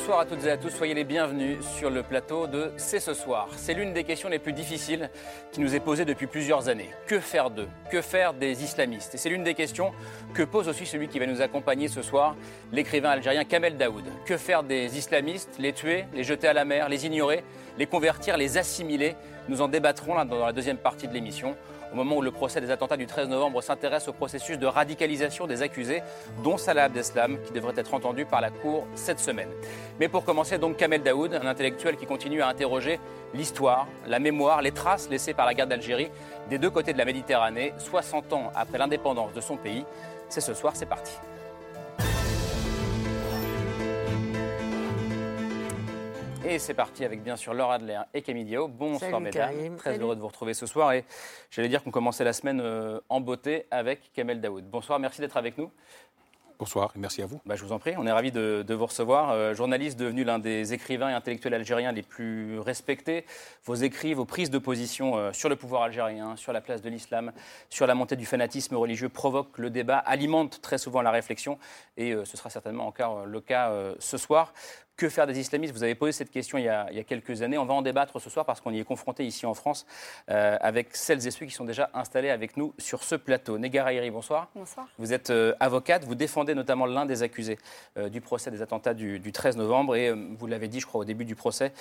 [0.00, 3.12] Bonsoir à toutes et à tous, soyez les bienvenus sur le plateau de C'est ce
[3.12, 3.48] soir.
[3.56, 5.10] C'est l'une des questions les plus difficiles
[5.52, 6.88] qui nous est posée depuis plusieurs années.
[7.06, 7.68] Que faire d'eux?
[7.90, 9.14] Que faire des islamistes?
[9.14, 9.92] Et c'est l'une des questions
[10.32, 12.34] que pose aussi celui qui va nous accompagner ce soir,
[12.72, 14.04] l'écrivain algérien Kamel Daoud.
[14.24, 15.56] Que faire des islamistes?
[15.58, 17.44] Les tuer, les jeter à la mer, les ignorer,
[17.76, 19.16] les convertir, les assimiler?
[19.48, 21.56] Nous en débattrons dans la deuxième partie de l'émission
[21.92, 25.46] au moment où le procès des attentats du 13 novembre s'intéresse au processus de radicalisation
[25.46, 26.02] des accusés,
[26.42, 29.48] dont Salah Abdeslam, qui devrait être entendu par la Cour cette semaine.
[29.98, 33.00] Mais pour commencer, donc Kamel Daoud, un intellectuel qui continue à interroger
[33.34, 36.10] l'histoire, la mémoire, les traces laissées par la guerre d'Algérie
[36.48, 39.84] des deux côtés de la Méditerranée, 60 ans après l'indépendance de son pays.
[40.28, 41.12] C'est ce soir, c'est parti.
[46.42, 48.66] Et c'est parti avec bien sûr Laura Adler et Camille Diao.
[48.66, 49.76] Bonsoir mesdames.
[49.76, 50.92] Très heureux de vous retrouver ce soir.
[50.92, 51.04] Et
[51.50, 54.64] j'allais dire qu'on commençait la semaine euh, en beauté avec Kamel Daoud.
[54.64, 55.70] Bonsoir, merci d'être avec nous.
[56.58, 57.40] Bonsoir et merci à vous.
[57.46, 59.30] Bah, je vous en prie, on est ravis de, vous recevoir.
[59.30, 63.24] Euh, journaliste devenu l'un des écrivains et intellectuels algériens les plus respectés.
[63.64, 66.88] Vos écrits, vos prises de position euh, sur le pouvoir algérien, sur la place de
[66.88, 67.32] l'islam,
[67.68, 71.58] sur la montée du fanatisme religieux provoquent le débat, alimentent très souvent la réflexion
[71.96, 74.52] et ce sera certainement encore le cas ce soir.
[75.00, 75.72] Que faire des islamistes?
[75.72, 77.56] Vous avez posé cette question il y, a, quelques années.
[77.56, 79.86] On va en débattre ce soir parce qu'on y est confronté ici en France
[80.28, 83.56] euh, avec celles et ceux qui sont déjà installés avec nous sur ce plateau.
[83.56, 84.48] Negara bonsoir.
[84.54, 84.88] Bonsoir.
[84.98, 87.56] Vous êtes euh, avocate, vous défendez notamment l'un des accusés
[87.96, 91.06] euh, du procès des attentats du, 13 novembre et vous l'avez dit, je crois, au
[91.06, 91.72] début du procès,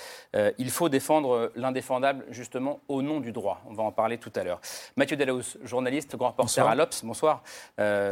[0.57, 3.61] il faut défendre l'indéfendable justement au nom du droit.
[3.69, 4.61] On va en parler tout à l'heure.
[4.95, 7.43] Mathieu Delaus, journaliste, grand reporter à l'Obs, bonsoir,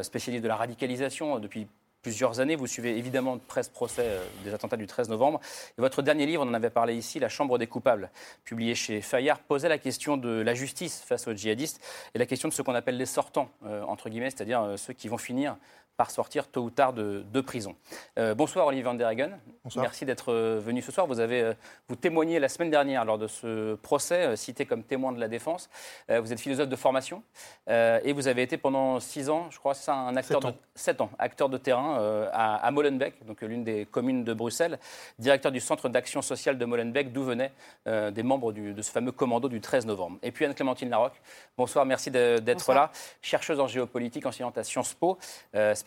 [0.02, 1.70] spécialiste de la radicalisation depuis
[2.08, 2.56] plusieurs années.
[2.56, 5.42] Vous suivez évidemment de presse procès euh, des attentats du 13 novembre.
[5.78, 8.10] Et votre dernier livre, on en avait parlé ici, La Chambre des coupables,
[8.46, 11.82] publié chez Fayard, posait la question de la justice face aux djihadistes
[12.16, 14.94] et la question de ce qu'on appelle les sortants, euh, entre guillemets, c'est-à-dire euh, ceux
[14.94, 15.58] qui vont finir
[15.98, 17.76] par sortir tôt ou tard de, prison.
[18.20, 19.32] Euh, bonsoir Olivier Van der Hagen.
[19.76, 21.08] Merci d'être euh, venu ce soir.
[21.08, 21.54] Vous avez euh,
[21.88, 25.70] vous témoigné la semaine dernière lors de ce procès, cité comme témoin de la défense.
[26.10, 27.24] vous êtes philosophe de formation
[27.68, 31.02] et vous avez été pendant six ans, je crois, c'est ça, un acteur de sept
[31.02, 34.78] ans, acteur de terrain à, Molenbeek, donc l'une des communes de Bruxelles,
[35.18, 37.52] directeur du centre d'action sociale de Molenbeek, d'où venaient
[37.86, 40.18] des membres de ce fameux commando du 13 novembre.
[40.22, 41.20] Et puis Anne-Clémentine Larocque.
[41.58, 42.92] Bonsoir, merci d'être là,
[43.22, 45.18] chercheuse en géopolitique, enseignante à Sciences Po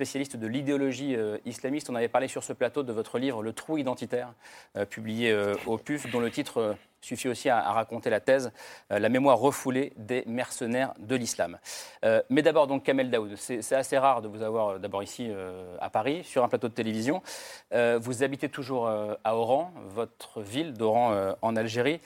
[0.00, 1.90] spécialiste de l'idéologie euh, islamiste.
[1.90, 4.32] On avait parlé sur ce plateau de votre livre Le trou identitaire,
[4.78, 8.52] euh, publié euh, au PUF, dont le titre suffit aussi à, raconter la thèse,
[8.90, 11.58] la mémoire refoulée des mercenaires de l'islam.
[12.28, 15.30] mais d'abord, donc, Kamel Daoud, c'est assez rare de vous avoir d'abord ici
[15.80, 17.22] à Paris, sur un plateau de télévision.
[17.72, 22.02] vous habitez toujours à Oran, votre ville d'Oran en Algérie,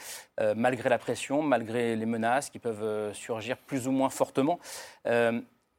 [0.54, 4.60] malgré la pression, malgré les menaces qui peuvent surgir plus ou moins fortement.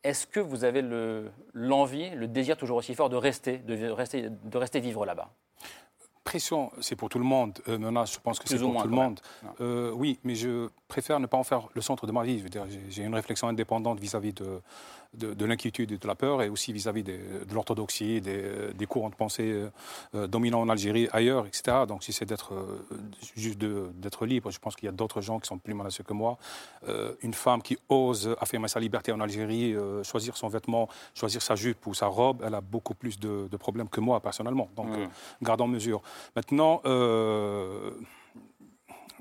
[0.06, 0.84] Est-ce que vous avez
[1.56, 5.32] l'envie, le, désir toujours aussi fort de rester, de rester, de rester vivre là-bas?
[6.24, 7.58] Pression, c'est pour tout le monde.
[7.68, 9.20] Euh, menace, je pense que c'est pour tout le monde.
[9.62, 12.44] Euh, oui, mais je préfère ne pas en faire le centre de ma vie.
[12.90, 14.62] J'ai une réflexion indépendante vis-à-vis de,
[15.16, 17.18] de, l'inquiétude et de la peur, et aussi vis-à-vis de
[17.54, 19.70] l'orthodoxie, des, des, courants de pensée euh,
[20.16, 21.78] euh, dominants en Algérie, ailleurs, etc.
[21.88, 22.86] Donc si c'est d'être euh,
[23.36, 26.14] juste d'être libre, je pense qu'il y a d'autres gens qui sont plus menacés que
[26.14, 26.38] moi.
[27.22, 31.86] une femme qui ose affirmer sa liberté en Algérie, choisir son vêtement, choisir sa jupe
[31.88, 34.70] ou sa robe, elle a beaucoup plus de, problèmes que moi personnellement.
[34.76, 35.10] Donc mmh.
[35.42, 36.02] gardons mesure.
[36.36, 36.82] Maintenant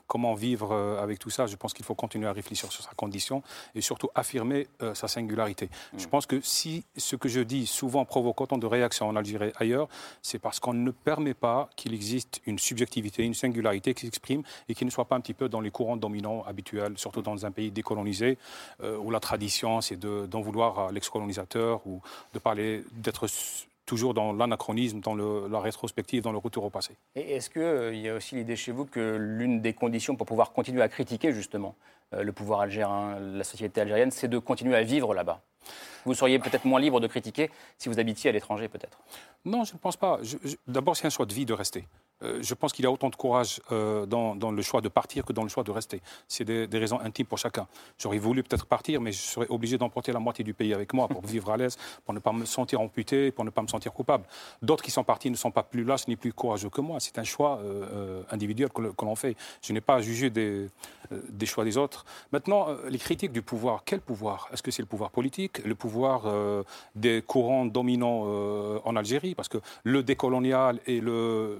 [0.06, 2.92] comment vivre euh, avec tout ça, je pense qu'il faut continuer à réfléchir sur sa
[2.92, 3.42] condition
[3.74, 5.66] et surtout affirmer euh, sa singularité.
[5.66, 5.98] Mm.
[5.98, 9.48] Je pense que si ce que je dis souvent provoque autant de réactions en Algérie
[9.48, 9.88] et ailleurs,
[10.22, 14.74] c'est parce qu'on ne permet pas qu'il existe une subjectivité, une singularité qui s'exprime et
[14.74, 17.50] qui ne soit pas un petit peu dans les courants dominants habituels, surtout dans un
[17.50, 18.38] pays décolonisé
[18.82, 22.00] euh, où la tradition c'est d'en vouloir à l'ex-colonisateur ou
[22.32, 23.26] de parler d'être
[23.86, 26.96] toujours dans l'anachronisme, dans la rétrospective, dans le retour au passé.
[27.14, 30.26] Et est-ce qu'il euh, y a aussi l'idée chez vous que l'une des conditions pour
[30.26, 31.74] pouvoir continuer à critiquer justement
[32.12, 35.42] euh, le pouvoir algérien, la société algérienne, c'est de continuer à vivre là-bas?
[36.04, 38.98] Vous seriez peut-être moins libre de critiquer si vous habitiez à l'étranger, peut-être?
[39.44, 40.20] Non, je ne pense pas.
[40.66, 41.86] D'abord, c'est un choix de vie de rester.
[42.22, 45.32] Euh, je pense qu'il a autant de courage euh, dans, le choix de partir que
[45.32, 46.00] dans le choix de rester.
[46.28, 47.66] C'est des, raisons intimes pour chacun.
[47.98, 51.08] J'aurais voulu peut-être partir, mais je serais obligé d'emporter la moitié du pays avec moi
[51.08, 53.92] pour vivre à l'aise, pour ne pas me sentir amputé, pour ne pas me sentir
[53.92, 54.24] coupable.
[54.62, 57.00] D'autres qui sont partis ne sont pas plus lâches ni plus courageux que moi.
[57.00, 59.36] C'est un choix euh, individuel que, l'on fait.
[59.62, 60.68] Je n'ai pas à juger des,
[61.44, 62.04] choix des autres.
[62.32, 64.48] Maintenant, les critiques du pouvoir, quel pouvoir?
[64.52, 66.22] Est-ce que c'est le pouvoir politique, le pouvoir
[66.94, 68.22] des courants dominants
[68.84, 69.34] en Algérie?
[69.34, 71.58] Parce que le décolonial et le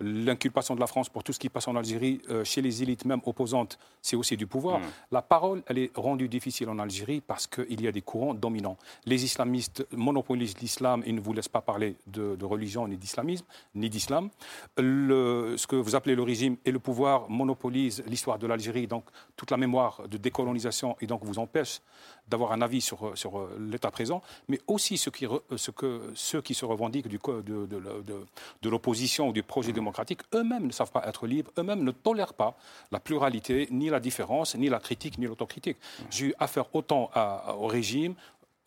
[0.00, 3.04] l'inculpation de la France pour tout ce qui passe en Algérie euh, chez les élites
[3.04, 4.80] même opposantes, c'est aussi du pouvoir.
[4.80, 4.84] Mm.
[5.12, 8.76] La parole, elle est rendue difficile en Algérie parce qu'il y a des courants dominants.
[9.04, 13.44] Les islamistes monopolisent l'islam et ne vous laissent pas parler de, religion ni d'islamisme,
[13.74, 14.30] ni d'islam.
[14.78, 19.04] Ce que vous appelez le régime et le pouvoir monopolisent l'histoire de l'Algérie, donc
[19.36, 21.80] toute la mémoire de décolonisation et donc vous empêche
[22.28, 25.26] d'avoir un avis sur, sur euh, l'état présent, mais aussi ceux qui,
[25.56, 28.26] ce que, ceux qui se revendiquent du, de, de,
[28.62, 32.34] de l'opposition ou du projet démocratique, eux-mêmes ne savent pas être libres, eux-mêmes ne tolèrent
[32.34, 32.56] pas
[32.92, 35.78] la pluralité, ni la différence, ni la critique, ni l'autocritique.
[36.10, 37.10] J'ai eu affaire autant
[37.58, 38.14] au régime,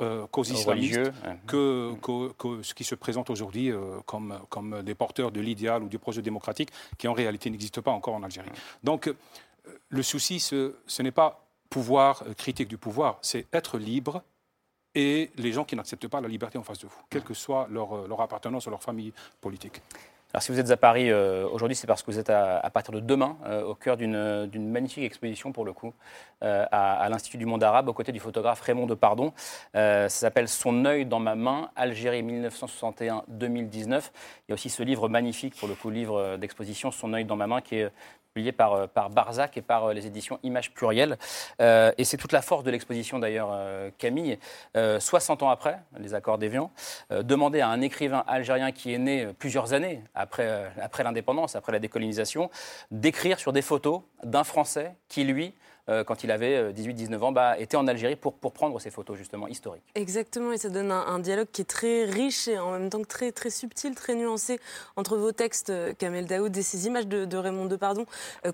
[0.01, 1.11] euh, qu'aux islamistes,
[1.45, 5.89] que, que, ce qui se présente aujourd'hui euh, comme, comme des porteurs de l'idéal ou
[5.89, 8.49] du projet démocratique qui en réalité n'existe pas encore en Algérie.
[8.83, 9.15] Donc euh,
[9.89, 14.21] le souci, ce, ce n'est pas pouvoir, critique du pouvoir, c'est être libre
[14.93, 17.67] et les gens qui n'acceptent pas la liberté en face de vous, quelle que soit
[17.71, 19.81] leur, leur appartenance ou leur famille politique.
[20.33, 22.93] Alors si vous êtes à Paris euh, aujourd'hui, c'est parce que vous êtes à, partir
[22.93, 25.93] de demain euh, au cœur d'une magnifique exposition pour le coup
[26.41, 29.33] euh, à, l'Institut du monde arabe aux côtés du photographe Raymond Depardon.
[29.73, 33.21] ça s'appelle Son œil dans ma main, Algérie 1961-2019.
[33.89, 37.35] Il y a aussi ce livre magnifique pour le coup, livre d'exposition Son œil dans
[37.35, 37.91] ma main qui est
[38.33, 41.17] publié par, euh, par Barzac et par euh, les éditions Images Plurielles.
[41.61, 43.51] Euh, et c'est toute la force de l'exposition d'ailleurs,
[43.97, 44.37] Camille.
[44.75, 46.71] 60 ans après les accords d'Évian,
[47.09, 51.79] demander à un écrivain algérien qui est né plusieurs années après, après l'indépendance, après la
[51.79, 52.49] décolonisation,
[52.89, 55.53] d'écrire sur des photos d'un Français qui, lui,
[55.89, 58.91] euh, quand il avait 18-19 euh, ans, bah, était en Algérie pour, pour prendre ces
[58.91, 59.83] photos justement historiques.
[59.95, 63.31] Exactement, et ça donne un, dialogue qui est très riche et en même temps très,
[63.31, 64.59] très subtil, très nuancé
[64.95, 68.05] entre vos textes, euh, Kamel Daoud, et ces images de, Raymond Depardon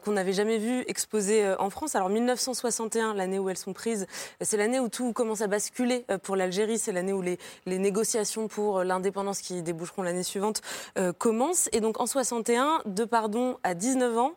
[0.04, 1.96] qu'on n'avait jamais vues exposées en France.
[1.96, 4.08] Alors 1961, l'année où elles sont prises,
[4.40, 8.48] c'est l'année où tout commence à basculer pour l'Algérie, c'est l'année où les, les, négociations
[8.48, 10.62] pour l'indépendance qui déboucheront l'année suivante
[11.18, 11.70] commencent.
[11.74, 14.32] Et donc en 61, Depardon a 19 ans,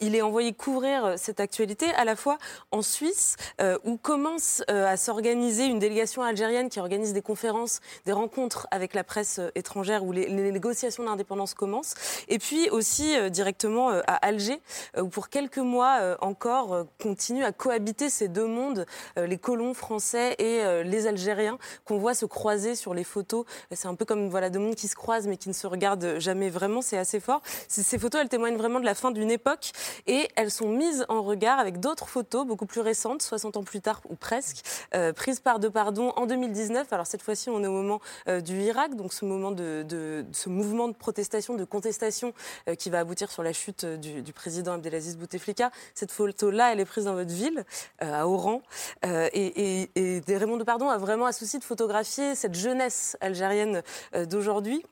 [0.00, 2.23] il est envoyé couvrir cette actualité à la fois
[2.70, 7.80] en Suisse, euh, où commence euh, à s'organiser une délégation algérienne qui organise des conférences,
[8.06, 11.94] des rencontres avec la presse euh, étrangère, où les, négociations d'indépendance commencent.
[12.28, 14.60] Et puis aussi directement à Alger,
[15.00, 18.86] où pour quelques mois encore continuent à cohabiter ces deux mondes,
[19.16, 23.44] les colons français et les Algériens, qu'on voit se croiser sur les photos.
[23.72, 26.18] C'est un peu comme voilà, deux mondes qui se croisent mais qui ne se regardent
[26.18, 26.82] jamais vraiment.
[26.82, 27.42] C'est assez fort.
[27.68, 29.72] Ces photos, elles témoignent vraiment de la fin d'une époque
[30.06, 33.80] et elles sont mises en regard avec d'autres photos beaucoup plus récentes, 60 ans plus
[33.80, 34.58] tard ou presque,
[34.94, 36.92] euh, prise par Depardon en 2019.
[36.92, 40.48] Alors cette fois-ci, on est au moment euh, du Irak, donc ce moment de, ce
[40.48, 42.32] mouvement de protestation, de contestation
[42.68, 45.72] euh, qui va aboutir sur la chute du, président Abdelaziz Bouteflika.
[45.96, 47.64] Cette photo-là, elle est prise dans votre ville,
[47.98, 48.62] à Oran,
[49.04, 53.82] et, et, et Raymond Depardon a vraiment un souci de photographier cette jeunesse algérienne
[54.28, 54.84] d'aujourd'hui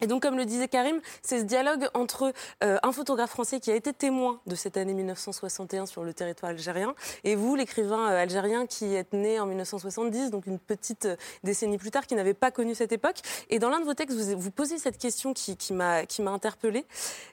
[0.00, 3.70] et donc, comme le disait Karim, c'est ce dialogue entre euh, un photographe français qui
[3.70, 8.22] a été témoin de cette année 1961 sur le territoire algérien, et vous, l'écrivain euh,
[8.22, 12.34] algérien qui êtes né en 1970, donc une petite euh, décennie plus tard, qui n'avait
[12.34, 13.16] pas connu cette époque.
[13.50, 16.86] Et dans l'un de vos textes, vous, vous posez cette question qui, qui m'a interpellée.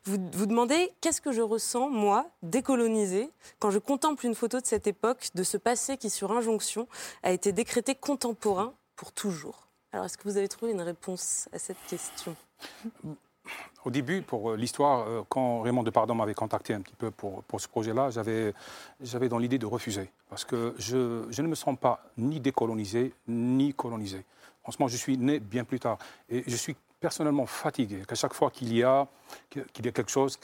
[0.06, 3.30] Vous, vous demandez qu'est-ce que je ressens, moi, décolonisé,
[3.60, 6.88] quand je contemple une photo de cette époque, de ce passé qui, sur injonction,
[7.22, 9.65] a été décrété contemporain pour toujours?
[9.96, 12.36] Alors, est-ce que vous avez trouvé une réponse à cette question?
[13.86, 17.44] Au début, pour euh, l'histoire, euh, quand Raymond Depardon m'avait contacté un petit peu pour,
[17.44, 18.54] pour ce projet-là, j'avais,
[19.30, 20.12] dans l'idée de refuser.
[20.30, 24.26] Parce que je, je, ne me sens pas ni décolonisé, ni colonisé.
[24.66, 25.98] En ce moment, je suis né bien plus tard.
[26.30, 26.76] Et je suis
[27.06, 28.02] personnellement fatigué.
[28.08, 29.08] Qu'à chaque fois qu'il y, a,
[29.52, 30.40] qu'il y a quelque chose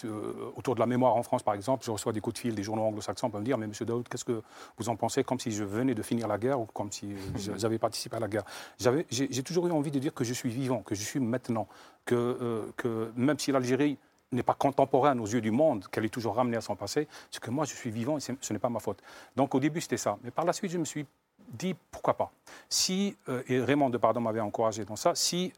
[0.56, 2.62] autour de la mémoire en France, par exemple, je reçois des coups de fil des
[2.62, 4.44] journaux anglo-saxons pour me dire Mais monsieur Daoud, qu'est-ce que
[4.78, 5.24] vous en pensez?
[5.24, 7.16] Comme si je venais de finir la guerre ou comme si
[7.58, 8.44] j'avais participé à la guerre.
[8.78, 11.68] j'ai, toujours eu envie de dire que je suis vivant, que je suis maintenant,
[12.06, 13.98] que, euh, que même si l'Algérie
[14.32, 17.42] n'est pas contemporaine aux yeux du monde, qu'elle est toujours ramenée à son passé, c'est
[17.42, 19.02] que moi je suis vivant et ce n'est pas ma faute.
[19.36, 20.20] Donc au début c'était ça.
[20.24, 21.08] Mais par la suite je me suis
[21.54, 22.32] dit pourquoi pas?
[22.70, 25.52] Si, euh, et Raymond Depardon m'avait encouragé dans ça, si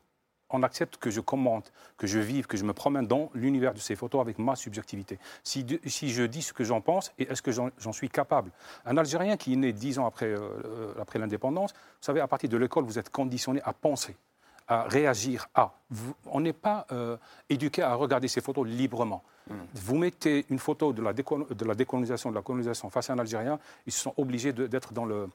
[0.54, 3.80] on accepte que je commente, que je vive, que je me promène dans l'univers de
[3.80, 5.20] ces photos avec ma subjectivité.
[5.44, 8.52] Si, je dis ce que j'en pense, et est-ce que j'en suis capable?
[8.86, 12.50] Un Algérien qui est né dix ans après, euh, après l'indépendance, vous savez, à partir
[12.50, 14.16] de l'école, vous êtes conditionné à penser
[14.68, 15.74] à réagir à.
[16.26, 17.18] on n'est pas euh,
[17.50, 19.24] éduqué à regarder ces photos librement.
[19.50, 19.56] Hmm.
[19.74, 23.20] Vous mettez une photo de la, de la, décolonisation, de la colonisation face à un
[23.20, 25.28] Algérien, ils sont obligés d'être dans le,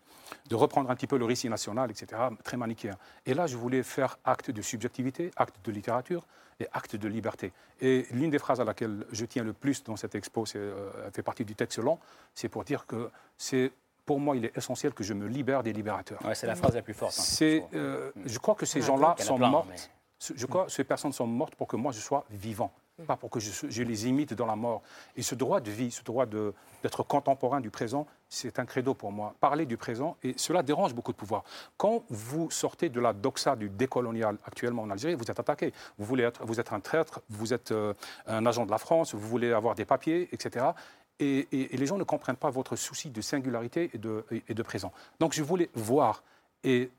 [0.48, 2.96] de reprendre un petit peu le récit national, etc., très manichéen.
[3.26, 6.26] Et là, je voulais faire acte de subjectivité, acte de littérature
[6.60, 7.52] et acte de liberté.
[7.80, 11.22] Et l'une des phrases à laquelle je tiens le plus dans cette expo, euh, fait
[11.22, 11.98] partie du texte long,
[12.34, 13.72] c'est pour dire que c'est
[14.08, 16.18] pour moi, il est essentiel que je me libère des libérateurs.
[16.32, 17.14] c'est la phrase la plus forte.
[17.18, 19.66] Hein, euh, je crois que ces gens-là sont morts.
[20.34, 22.72] Je crois que ces personnes sont mortes pour que moi je sois vivant,
[23.06, 24.80] pas pour que je, les imite dans la mort.
[25.14, 29.12] Et ce droit de vie, ce droit d'être contemporain du présent, c'est un credo pour
[29.12, 29.34] moi.
[29.40, 31.44] Parler du présent, et cela dérange beaucoup de pouvoir.
[31.76, 35.74] Quand vous sortez de la doxa du décolonial actuellement en Algérie, vous êtes attaqué.
[35.98, 37.92] Vous, voulez être, vous êtes un traître, vous êtes euh,
[38.26, 40.66] un agent de la France, vous voulez avoir des papiers, etc.
[41.20, 44.92] Et, les gens ne comprennent pas votre souci de singularité et de, présent.
[45.20, 46.22] Donc je voulais voir
[46.64, 46.90] et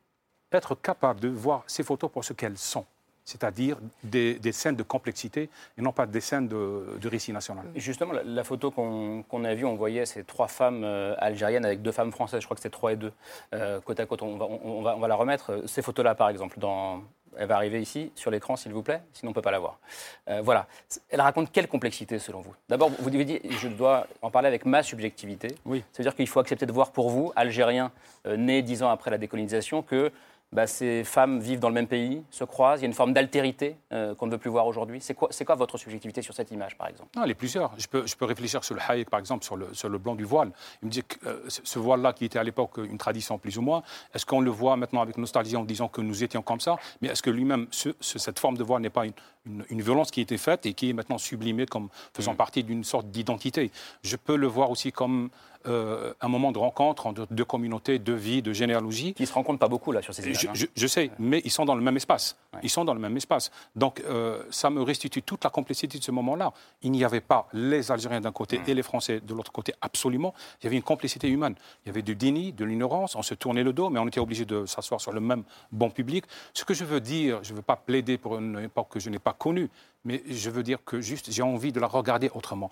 [0.51, 2.85] être capable de voir ces photos pour ce qu'elles sont
[3.29, 7.65] c'est-à-dire des, scènes de complexité et non pas des scènes de, récit national.
[7.75, 11.91] justement, la, photo qu'on a vue, on voyait ces trois femmes euh, algériennes avec deux
[11.91, 13.11] femmes françaises, je crois que c'était trois et deux,
[13.53, 14.23] euh, côte à côte.
[14.23, 15.61] On va, la remettre.
[15.67, 17.03] Ces photos-là, par exemple, dans,
[17.39, 19.59] elle va arriver ici, sur l'écran, s'il vous plaît, sinon on ne peut pas la
[19.59, 19.79] voir.
[20.27, 20.67] Euh, voilà.
[21.09, 22.53] Elle raconte quelle complexité, selon vous?
[22.67, 25.55] D'abord, vous avez dit, je dois en parler avec ma subjectivité.
[25.63, 25.85] Oui.
[25.93, 27.93] Ça veut dire qu'il faut accepter de voir pour vous, Algérien,
[28.27, 30.11] euh, né dix ans après la décolonisation, que
[30.51, 33.13] bah, ces femmes vivent dans le même pays, se croisent, il y a une forme
[33.13, 34.99] d'altérité euh, qu'on ne veut plus voir aujourd'hui.
[34.99, 37.09] C'est quoi, quoi, votre subjectivité sur cette image, par exemple?
[37.15, 37.71] Non, Elle est plusieurs.
[37.77, 40.15] Je peux, je peux réfléchir sur le Hayek, par exemple, sur le, sur le blanc
[40.15, 40.51] du voile.
[40.81, 43.61] Il me dit que euh, ce voile-là, qui était à l'époque une tradition plus ou
[43.61, 46.77] moins, est-ce qu'on le voit maintenant avec nostalgie en disant que nous étions comme ça?
[47.01, 49.13] Mais est-ce que lui-même, cette forme de voile n'est pas une,
[49.45, 52.37] une, violence qui a été faite et qui est maintenant sublimée comme faisant mm.
[52.37, 53.71] partie d'une sorte d'identité
[54.03, 55.29] Je peux le voir aussi comme
[55.67, 59.13] euh, un moment de rencontre entre deux communautés, de vie, de généalogie.
[59.13, 60.49] Qui ne se rencontrent pas beaucoup là sur ces images.
[60.53, 60.87] Je, hein.
[60.87, 62.37] sais, mais ils sont dans le même espace.
[62.63, 63.51] Ils sont dans le même espace.
[63.75, 66.53] Donc euh, ça me restitue toute la complexité de ce moment-là.
[66.81, 70.33] Il n'y avait pas les Algériens d'un côté et les Français de l'autre côté, absolument.
[70.61, 71.55] Il y avait une complicité humaine.
[71.83, 74.21] Il y avait du déni, de l'ignorance, on se tournait le dos, mais on était
[74.21, 75.43] obligé de s'asseoir sur le même
[75.73, 76.23] banc public.
[76.53, 79.09] Ce que je veux dire, je ne veux pas plaider pour une époque que je
[79.09, 79.69] n'ai pas connue,
[80.05, 82.69] mais je veux dire que juste j'ai envie de la regarder autrement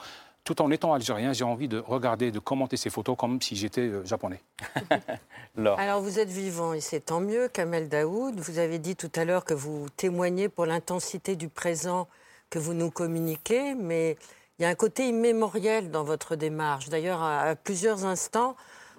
[0.47, 3.81] tout en étant algérien, j'ai envie de regarder, de commenter ces photos comme si j'étais
[3.81, 4.39] euh, japonais.
[5.77, 8.39] Alors vous êtes vivant et c'est tant mieux, Kamel Daoud.
[8.39, 12.07] Vous avez dit tout à l'heure que vous témoignez pour l'intensité du présent
[12.49, 14.15] que vous nous communiquez, mais
[14.57, 16.87] il y a un côté immémoriel dans votre démarche.
[16.87, 18.55] D'ailleurs, à, plusieurs instants,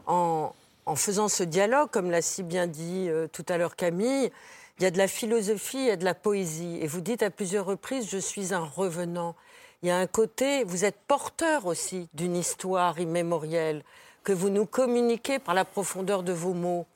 [0.07, 0.53] en,
[0.97, 4.31] faisant ce dialogue, comme l'a si bien dit euh, tout à l'heure Camille,
[4.79, 6.79] il y a de la philosophie et de la poésie.
[6.81, 9.35] Et vous dites à plusieurs reprises, je suis un revenant
[9.83, 13.85] il y a un côté, vous êtes porteur aussi d'une histoire immémorielle
[14.25, 16.87] que vous nous communiquez par la profondeur de vos mots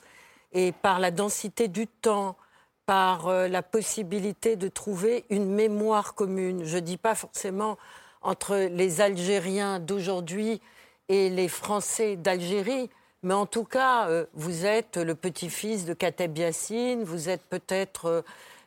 [0.52, 2.36] et par la densité du temps,
[2.84, 6.64] par euh, la possibilité de trouver une mémoire commune.
[6.64, 7.78] Je ne dis pas forcément
[8.20, 10.60] entre les Algériens d'aujourd'hui
[11.08, 12.90] et les Français d'Algérie,
[13.22, 18.24] mais en tout cas, euh, vous êtes le petit-fils de Kateb Yassine, vous êtes peut-être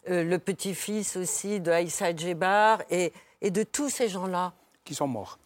[0.10, 5.08] euh, le petit-fils aussi de Aïssa Djebar, et et de tous ces gens-là Qui sont
[5.08, 5.38] morts.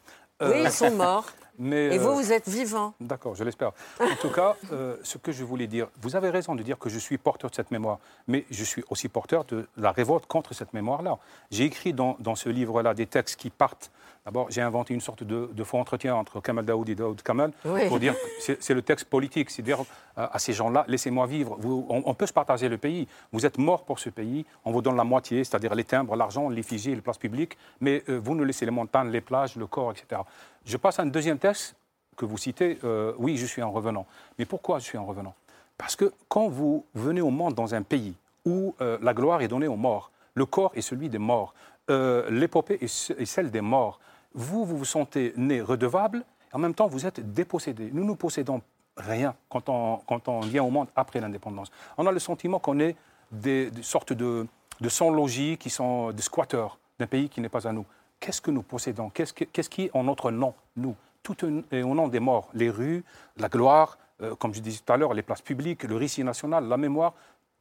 [0.41, 1.25] Oui, ils sont morts.
[1.59, 2.93] Mais, et vous, euh, vous êtes vivant.
[2.99, 3.71] D'accord, je l'espère.
[3.99, 6.89] En tout cas, euh, ce que je voulais dire, vous avez raison de dire que
[6.89, 10.53] je suis porteur de cette mémoire, mais je suis aussi porteur de la révolte contre
[10.53, 11.17] cette mémoire-là.
[11.51, 13.91] J'ai écrit dans, dans ce livre-là des textes qui partent
[14.25, 17.51] D'abord, j'ai inventé une sorte de, faux entretien entre Kamal Daoud et Daoud Kamal
[17.87, 19.79] pour dire c'est le texte politique, c'est dire
[20.17, 21.57] euh, à ces gens-là, laissez-moi vivre.
[21.89, 23.07] on, peut se partager le pays.
[23.31, 24.45] Vous êtes mort pour ce pays.
[24.65, 28.35] On vous donne la moitié, c'est-à-dire les timbres, l'argent, l'effigie, les places publiques, mais vous
[28.35, 30.21] nous laissez les montagnes, les plages, le corps, etc.
[30.65, 31.75] Je passe à un deuxième texte
[32.15, 32.79] que vous citez.
[32.83, 34.05] Euh, oui, je suis un revenant.
[34.37, 35.33] Mais pourquoi je suis un revenant?
[35.77, 38.13] Parce que quand vous venez au monde dans un pays
[38.45, 41.53] où la gloire est donnée aux morts, le corps est celui des morts,
[41.87, 43.99] l'épopée est celle des morts
[44.33, 47.89] vous, vous vous sentez né redevable, et en même temps, vous êtes dépossédé.
[47.93, 48.61] Nous ne possédons
[48.97, 51.71] rien quand on, quand on vient au monde après l'indépendance.
[51.97, 52.95] On a le sentiment qu'on est
[53.31, 54.47] des, sortes de,
[54.81, 57.85] de sans-logis qui sont des squatteurs d'un pays qui n'est pas à nous.
[58.19, 59.09] Qu'est-ce que nous possédons?
[59.09, 60.95] Qu'est-ce qui est en notre nom, nous?
[61.23, 61.37] Tout
[61.71, 62.49] est au nom des morts.
[62.53, 63.03] Les rues,
[63.37, 66.65] la gloire, euh, comme je disais tout à l'heure, les places publiques, le récit national,
[66.65, 67.13] la mémoire,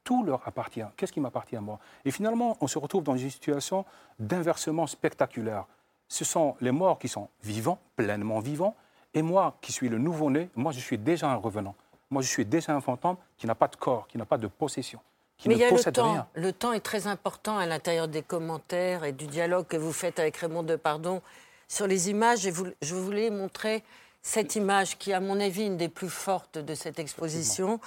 [0.04, 0.84] tout leur appartient.
[0.96, 1.78] Qu'est-ce qui m'appartient à moi?
[2.04, 3.84] Et finalement, on se retrouve dans une situation
[4.18, 5.66] d'inversement spectaculaire
[6.08, 8.74] ce sont les morts qui sont vivants, pleinement vivants,
[9.14, 11.74] et moi qui suis le nouveau-né, moi je suis déjà un revenant.
[12.10, 14.46] Moi je suis déjà un fantôme qui n'a pas de corps, qui n'a pas de
[14.46, 15.00] possession.
[15.38, 16.26] Qui Mais ne il y a le temps.
[16.34, 20.18] Le temps est très important à l'intérieur des commentaires et du dialogue que vous faites
[20.18, 21.22] avec Raymond Depardon
[21.68, 22.44] sur les images.
[22.46, 22.52] Et
[22.82, 23.84] je voulais montrer
[24.22, 27.78] cette image qui, à mon avis, une des plus fortes de cette exposition.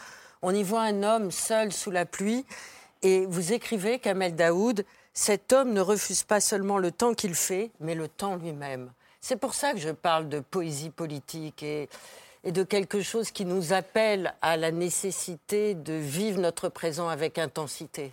[0.41, 2.45] On y voit un homme seul sous la pluie
[3.03, 7.71] Et vous écrivez, Kamel Daoud, cet homme ne refuse pas seulement le temps qu'il fait,
[7.81, 8.91] mais le temps lui-même.
[9.19, 11.89] C'est pour ça que je parle de poésie politique et,
[12.43, 17.37] et de quelque chose qui nous appelle à la nécessité de vivre notre présent avec
[17.37, 18.11] intensité.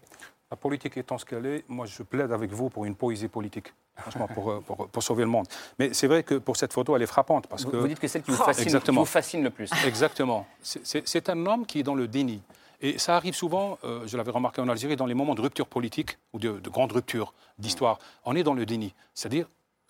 [0.51, 3.73] La politique étant ce qu'elle est, moi je plaide avec vous pour une poésie politique.
[3.97, 5.47] Franchement, pour, euh, pour, pour, sauver le monde.
[5.79, 7.49] Mais c'est vrai que pour cette photo, elle est frappante.
[7.49, 7.77] Parce vous, que...
[7.79, 9.69] vous dites que c'est celle qui vous, fascine, qui vous fascine le plus.
[9.85, 10.47] Exactement.
[10.63, 12.41] C'est un homme qui est dans le déni.
[12.81, 15.67] Et ça arrive souvent, euh, je l'avais remarqué en Algérie, dans les moments de rupture
[15.67, 17.99] politique ou de, de grande rupture d'histoire.
[18.25, 18.95] On est dans le déni.
[19.15, 19.49] C'est-à-dire,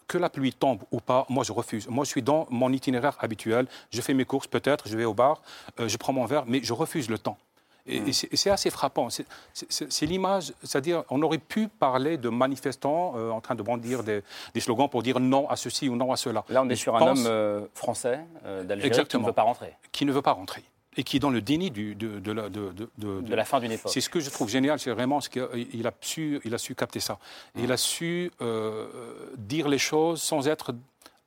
[0.08, 1.86] que la pluie tombe ou pas, moi je refuse.
[1.88, 3.66] Moi je suis dans mon itinéraire habituel.
[3.90, 5.42] Je fais mes courses peut-être, je vais au bar,
[5.78, 7.38] euh, je prends mon verre, mais je refuse le temps.
[7.86, 8.12] Et, hmm.
[8.12, 9.08] c'est assez frappant.
[9.10, 14.22] C'est l'image, c'est-à-dire, on aurait pu parler de manifestants euh, en train de brandir des,
[14.58, 16.44] slogans pour dire non à ceci ou non à cela.
[16.50, 18.20] Là, on est sur un homme euh, français
[18.64, 19.74] d'Algérie qui ne veut pas rentrer.
[19.90, 20.64] Qui ne veut pas rentrer
[20.98, 23.70] et qui est dans le déni du, de, de, la, de, de, la fin d'une
[23.70, 23.92] époque.
[23.92, 26.74] C'est ce que je trouve génial, c'est vraiment ce qu'il a su, il a su
[26.74, 27.18] capter ça.
[27.56, 28.88] Il a su euh,
[29.36, 30.74] dire les choses sans être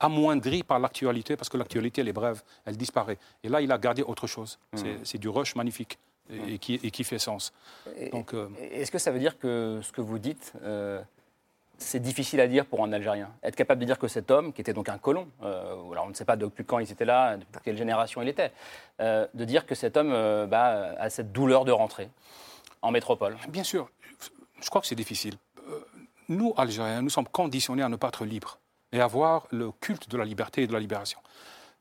[0.02, 3.18] amoindri par l'actualité, parce que l'actualité, elle est brève, elle disparaît.
[3.46, 4.60] Et là, il a gardé autre chose.
[5.04, 5.98] C'est du rush magnifique.
[6.30, 7.52] Et, qui, et, qui, fait sens.
[7.88, 11.02] Euh, est-ce que ça veut dire que ce que vous dites, euh,
[11.82, 13.30] c'est difficile à dire pour un Algérien.
[13.44, 16.10] Être capable de dire que cet homme, qui était donc un colon, euh, alors on
[16.10, 18.52] ne sait pas depuis quand il était là, depuis quelle génération il était,
[19.00, 22.10] euh, de dire que cet homme euh, bah, a cette douleur de rentrer
[22.82, 23.38] en métropole.
[23.50, 23.90] Bien sûr,
[24.62, 25.36] je crois que c'est difficile.
[26.30, 28.60] Nous, Algériens, nous sommes conditionnés à ne pas être libres
[28.94, 31.20] et à avoir le culte de la liberté et de la libération.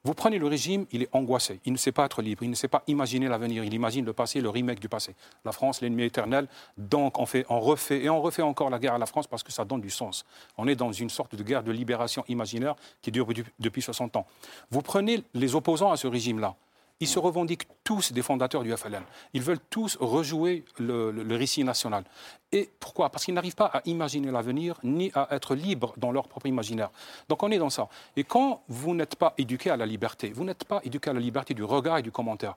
[0.02, 2.54] Vous prenez le régime, il est angoissé, il ne sait pas être libre, il ne
[2.54, 5.14] sait pas imaginer l'avenir, il imagine le passé, le remake du passé.
[5.44, 8.94] La France, l'ennemi éternel, donc on, fait, on refait et on refait encore la guerre
[8.94, 10.24] à la France parce que ça donne du sens.
[10.56, 13.26] On est dans une sorte de guerre de libération imaginaire qui dure
[13.58, 14.26] depuis 60 ans.
[14.70, 16.56] Vous prenez les opposants à ce régime-là,
[17.00, 19.02] ils se revendiquent tous des fondateurs du FLN.
[19.32, 22.04] Ils veulent tous rejouer le, récit national.
[22.52, 23.08] Et pourquoi?
[23.08, 26.90] Parce qu'ils n'arrivent pas à imaginer l'avenir ni à être libres dans leur propre imaginaire.
[27.28, 27.88] Donc on est dans ça.
[28.16, 31.20] Et quand vous n'êtes pas éduqué à la liberté, vous n'êtes pas éduqué à la
[31.20, 32.54] liberté du regard et du commentaire.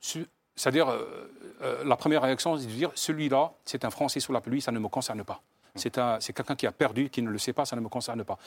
[0.00, 1.30] C'est-à-dire, euh,
[1.62, 4.72] euh, la première réaction, c'est de dire celui-là, c'est un Français sous la pluie, ça
[4.72, 5.42] ne me concerne pas.
[5.76, 8.38] C'est quelqu'un qui a perdu, qui ne le sait pas, ça ne me concerne pas.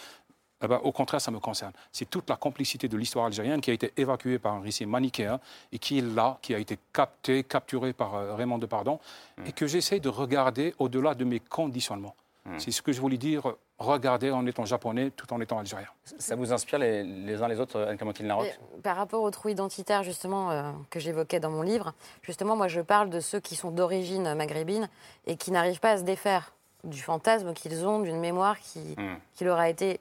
[0.64, 1.72] Eh ben, au contraire, ça me concerne.
[1.92, 5.40] C'est toute la complicité de l'histoire algérienne qui a été évacuée par un récit manichéen
[5.72, 9.00] et qui est là, qui a été capté, capturé par euh, Raymond Depardon,
[9.38, 9.48] mm.
[9.48, 12.16] et que j'essaie de regarder au-delà de mes conditionnements.
[12.46, 12.58] Mm.
[12.58, 15.88] C'est ce que je voulais dire, regarder en étant japonais tout en étant algérien.
[16.04, 20.50] Ça vous inspire les, uns les autres, Anne-Clémentine Larocque Par rapport au trou identitaire, justement,
[20.50, 21.94] euh, que j'évoquais dans mon livre,
[22.24, 24.90] justement, moi, je parle de ceux qui sont d'origine maghrébine
[25.28, 29.18] et qui n'arrivent pas à se défaire du fantasme qu'ils ont, d'une mémoire qui, mm.
[29.36, 30.00] qui leur a été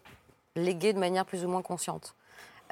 [0.56, 2.14] légués de manière plus ou moins consciente.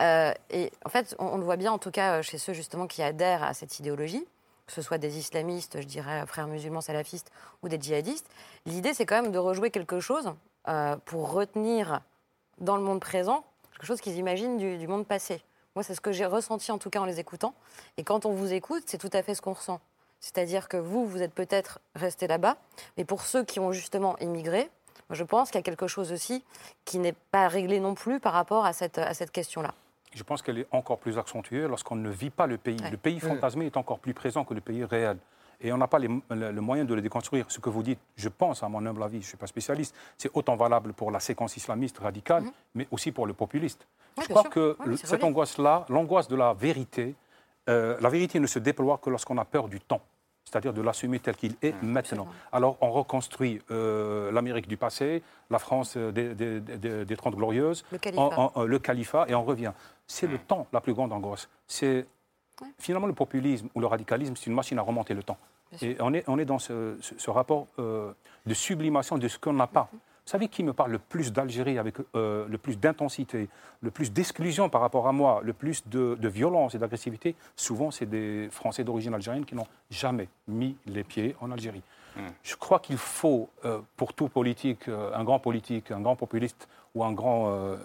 [0.00, 3.02] Euh, et en fait, on, le voit bien, en tout cas, chez ceux justement qui
[3.02, 4.26] adhèrent à cette idéologie,
[4.66, 7.30] que ce soit des islamistes, je dirais frères musulmans salafistes
[7.62, 8.28] ou des djihadistes.
[8.66, 10.32] L'idée, c'est quand même de rejouer quelque chose
[10.68, 12.00] euh, pour retenir
[12.58, 15.42] dans le monde présent quelque chose qu'ils imaginent du, du monde passé.
[15.74, 17.54] Moi, c'est ce que j'ai ressenti en tout cas en les écoutant.
[17.96, 19.80] Et quand on vous écoute, c'est tout à fait ce qu'on ressent.
[20.20, 22.56] C'est-à-dire que vous, vous êtes peut-être resté là-bas,
[22.96, 24.70] mais pour ceux qui ont justement immigré,
[25.10, 26.44] je pense qu'il y a quelque chose aussi
[26.84, 29.74] qui n'est pas réglé non plus par rapport à cette, à cette question-là.
[30.14, 32.78] Je pense qu'elle est encore plus accentuée lorsqu'on ne vit pas le pays.
[32.90, 35.18] Le pays fantasmé est encore plus présent que le pays réel.
[35.60, 37.46] Et on n'a pas le, moyen de le déconstruire.
[37.48, 39.94] Ce que vous dites, je pense, à mon humble avis, je ne suis pas spécialiste,
[40.18, 42.52] c'est autant valable pour la séquence islamiste radicale, mhm.
[42.74, 43.86] mais aussi pour le populiste.
[44.20, 47.14] je crois que cette angoisse-là, l'angoisse de la vérité,
[47.68, 50.02] euh, la vérité ne se déploie que lorsqu'on a peur du temps
[50.44, 52.28] c'est-à-dire de l'assumer tel qu'il est mmh, maintenant.
[52.52, 57.98] Alors on reconstruit euh, l'Amérique du passé, la France euh, des, des, Trente Glorieuses, le
[57.98, 58.52] califat.
[58.56, 59.72] Euh, le califat, et on revient.
[60.06, 60.46] C'est le mmh.
[60.46, 61.48] temps la plus grande angoisse.
[61.66, 62.06] C'est
[62.78, 65.38] finalement le populisme ou le radicalisme, c'est une machine à remonter le temps.
[65.82, 66.96] Et on est, on est dans ce,
[67.30, 69.88] rapport de sublimation de ce qu'on n'a pas.
[69.92, 69.96] Mmh.
[70.26, 73.50] Vous savez qui me parle le plus d'Algérie avec euh, le plus d'intensité,
[73.82, 77.34] le plus d'exclusion par rapport à moi, le plus de, violence et d'agressivité?
[77.56, 81.82] Souvent, c'est des Français d'origine algérienne qui n'ont jamais mis les pieds en Algérie.
[82.16, 82.28] Hmm.
[82.42, 86.68] Je crois qu'il faut, euh, pour tout politique, euh, un grand politique, un grand populiste
[86.94, 87.76] ou un grand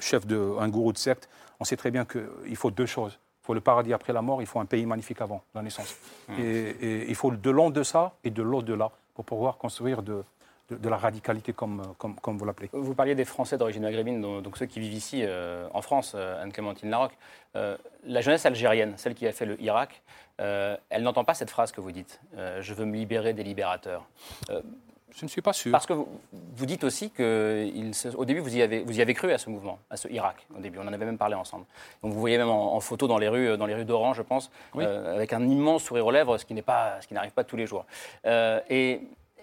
[0.00, 1.28] chef de, un gourou de secte,
[1.60, 3.18] on sait très bien qu'il faut deux choses.
[3.42, 5.96] Il faut le paradis après la mort, il faut un pays magnifique avant la naissance.
[6.28, 6.34] Hmm.
[6.38, 10.22] Et, et, il faut de l'au ça et de l'au-delà pour pouvoir construire de,
[10.70, 12.68] de, la radicalité, comme, comme, comme vous l'appelez.
[12.72, 16.42] Vous parliez des Français d'origine maghrébine, donc, ceux qui vivent ici euh, en France, euh,
[16.42, 17.16] Anne-Clémentine Larocque.
[17.56, 20.02] Euh, la jeunesse algérienne, celle qui a fait le Irak,
[20.38, 24.04] elle n'entend pas cette phrase que vous dites Je veux me libérer des libérateurs.
[24.48, 25.72] Je ne suis pas sûr.
[25.72, 29.38] Parce que vous, dites aussi qu'au début, vous y, avez, vous y avez cru à
[29.38, 30.78] ce mouvement, à ce Irak, au début.
[30.78, 31.64] On en avait même parlé ensemble.
[32.04, 34.52] Donc vous voyez même en, photo dans les rues, dans les rues d'Oran, je pense,
[34.76, 37.84] avec un immense sourire aux lèvres, ce qui n'arrive pas tous les jours.
[38.24, 39.00] Et,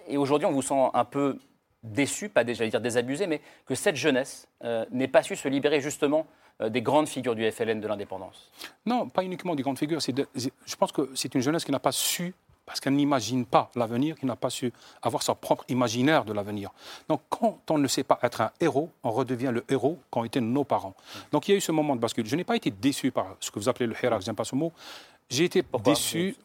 [0.07, 1.39] et aujourd'hui, on vous sent un peu
[1.83, 5.81] déçu, pas déjà dire désabusé, mais que cette jeunesse euh, n'ait pas su se libérer
[5.81, 6.25] justement
[6.69, 8.49] des grandes figures du FLN de l'indépendance
[8.85, 9.99] Non, pas uniquement des grandes figures.
[9.99, 12.33] je pense que c'est une jeunesse qui n'a pas su
[12.65, 16.71] parce qu'elle n'imagine pas l'avenir, qui n'a pas su avoir sa propre imaginaire de l'avenir.
[17.07, 20.41] Donc quand on ne sait pas être un héros, on redevient le héros qu'ont été
[20.41, 20.95] nos parents.
[21.31, 22.25] Donc il y a eu ce moment de bascule.
[22.25, 24.43] Je n'ai pas été déçu par ce que vous appelez le hirak, je n'aime pas
[24.45, 24.73] ce mot.
[25.29, 26.35] J'ai été déçu.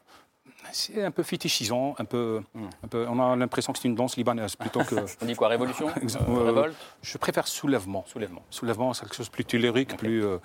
[0.73, 2.69] C'est un peu fétichisant, un peu, hmm.
[2.85, 4.95] un peu on a l'impression que c'est une danse libanaise plutôt que.
[5.23, 5.89] on dit quoi, révolution
[6.29, 8.05] euh, Révolte Je préfère soulèvement.
[8.07, 8.43] Soulèvement.
[8.51, 10.25] Soulèvement, c'est quelque chose de plus tellurique, plus.
[10.25, 10.39] Euh,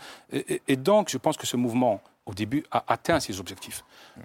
[0.67, 3.83] et, donc, je pense que ce mouvement au début, a atteint ses objectifs.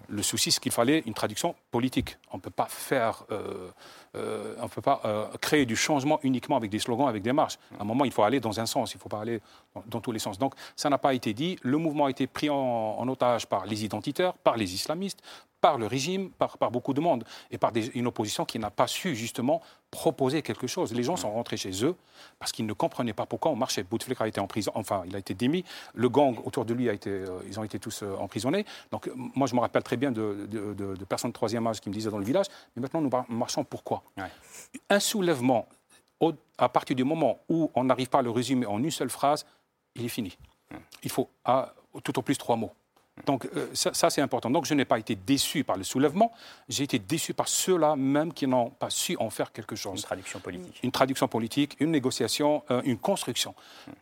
[0.09, 2.17] Le souci, c'est qu'il fallait une traduction politique.
[2.33, 3.69] On ne peut pas faire, euh,
[4.17, 7.59] euh, on peut pas euh, créer du changement uniquement avec des slogans, avec des marches.
[7.79, 9.41] À un moment, il faut aller dans un sens, il ne faut pas aller
[9.87, 10.39] dans, tous les sens.
[10.39, 11.59] Donc, ça n'a pas été dit.
[11.63, 15.23] Le mouvement a été pris en otage par les identitaires, par les islamistes,
[15.61, 19.15] par le régime, par, beaucoup de monde, et par une opposition qui n'a pas su
[19.15, 20.93] justement proposer quelque chose.
[20.93, 21.97] Les gens sont rentrés chez eux
[22.39, 23.83] parce qu'ils ne comprenaient pas pourquoi on marchait.
[23.83, 25.65] Bouteflika a été en prison, enfin, il a été démis.
[25.95, 28.65] Le gang autour de lui a été, euh, ils ont été tous euh, emprisonnés.
[28.91, 30.49] Donc, euh, moi, je me rappelle très bien de,
[31.09, 32.47] personnes de troisième âge qui me disaient dans le village,
[32.77, 34.03] mais maintenant, nous marchons pourquoi?
[34.89, 35.67] Un soulèvement,
[36.59, 39.45] à partir du moment où on n'arrive pas à le résumer en une seule phrase,
[39.97, 40.37] il est fini.
[41.03, 41.29] Il faut
[42.05, 42.73] tout au plus trois mots.
[43.27, 44.51] Donc euh, ça, c'est important.
[44.51, 46.33] Donc je n'ai pas été déçu par le soulèvement,
[46.69, 50.01] j'ai été déçu par ceux-là même qui n'ont pas su en faire quelque chose.
[50.01, 50.81] Une traduction politique.
[50.83, 53.55] Une traduction politique, une négociation, euh, une construction.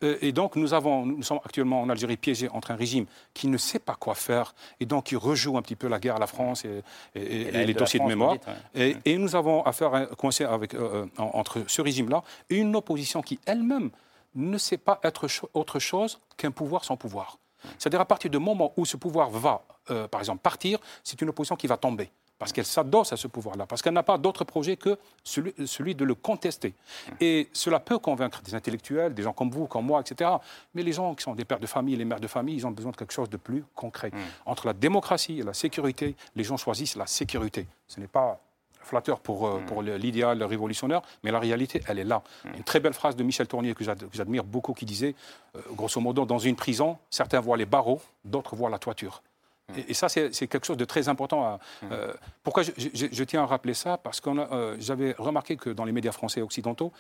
[0.03, 3.49] Euh, et donc nous, avons, nous sommes actuellement en Algérie piégés entre un régime qui
[3.49, 6.21] ne sait pas quoi faire et donc qui rejoue un petit peu la guerre à
[6.21, 6.83] la France et,
[7.15, 8.37] les dossiers de, mémoire.
[8.75, 10.07] et, nous avons affaire à
[10.53, 10.77] avec,
[11.17, 13.91] entre ce régime-là et une opposition qui elle-même
[14.35, 17.39] ne sait pas être autre chose qu'un pouvoir sans pouvoir.
[17.79, 21.29] C'est-à-dire à partir du moment où ce pouvoir va, euh, par exemple, partir, c'est une
[21.31, 22.11] opposition qui va tomber.
[22.39, 26.05] Parce qu'elle s'adosse à ce pouvoir-là, parce qu'elle n'a pas d'autre projet que celui, de
[26.05, 26.73] le contester.
[27.21, 30.31] Et cela peut convaincre des intellectuels, des gens comme vous, comme moi, etc.
[30.73, 32.71] Mais les gens qui sont des pères de famille, les mères de famille, ils ont
[32.71, 34.11] besoin de quelque chose de plus concret.
[34.11, 34.19] Hmm.
[34.47, 37.67] Entre la démocratie et la sécurité, les gens choisissent la sécurité.
[37.89, 38.41] Ce n'est pas
[38.89, 39.97] flatteur pour, euh, pour hmm.
[39.97, 42.23] l'idéal révolutionnaire, mais la réalité, elle est là.
[42.45, 42.57] Hmm.
[42.57, 45.15] Une très belle phrase de Michel Tournier que j'admire beaucoup qui disait,
[45.55, 49.23] euh, grosso modo, dans une prison, certains voient les barreaux, d'autres voient la toiture.
[49.69, 49.81] Hmm.
[49.89, 51.61] Et, ça, c'est quelque chose de très important.
[51.85, 53.99] Euh, pourquoi je, tiens à rappeler ça?
[53.99, 54.31] Parce que
[54.79, 56.93] j'avais remarqué que dans les médias français et occidentaux,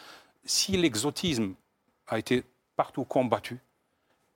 [0.44, 1.54] si l'exotisme
[2.06, 2.44] a été
[2.76, 3.58] partout combattu,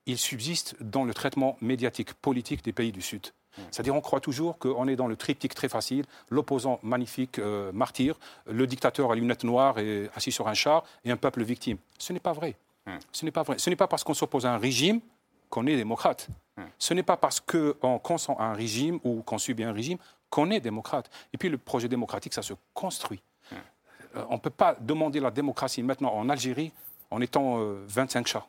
[0.07, 3.29] il subsiste dans le traitement médiatique politique des pays du Sud.
[3.71, 8.19] C'est-à-dire on croit toujours qu'on est dans le triptyque très facile, l'opposant magnifique, euh, martyr,
[8.47, 11.79] le dictateur à lunettes noires et assis sur un char, et un peuple victime.
[11.99, 12.57] Ce n'est pas vrai.
[12.87, 12.99] Hmm.
[13.13, 13.59] Ce n'est pas vrai.
[13.59, 15.01] Ce n'est pas parce qu'on s'oppose à un régime
[15.51, 16.29] qu'on est démocrate.
[16.57, 16.63] Hmm.
[16.79, 19.99] Ce n'est pas parce qu'on consent à un régime ou qu'on subit un régime
[20.31, 21.11] qu'on est démocrate.
[21.33, 23.21] Et puis le projet démocratique, ça se construit.
[24.17, 26.73] Euh, on ne peut pas demander la démocratie maintenant en Algérie
[27.11, 28.47] en étant 25 euh, chats.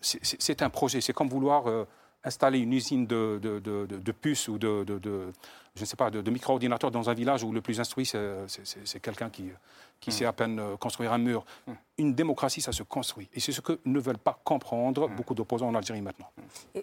[0.00, 1.64] C'est un projet, c'est comme vouloir
[2.24, 5.32] installer une usine de, de, puces ou de,
[5.74, 9.30] je ne sais pas, de, micro-ordinateurs dans un village où le plus instruit, c'est quelqu'un
[9.30, 9.50] qui,
[10.00, 11.44] qui sait à peine euh, construire un mur.
[11.98, 13.28] Une démocratie, ça se construit.
[13.34, 16.30] Et c'est ce que ne veulent pas comprendre beaucoup d'opposants en Algérie maintenant.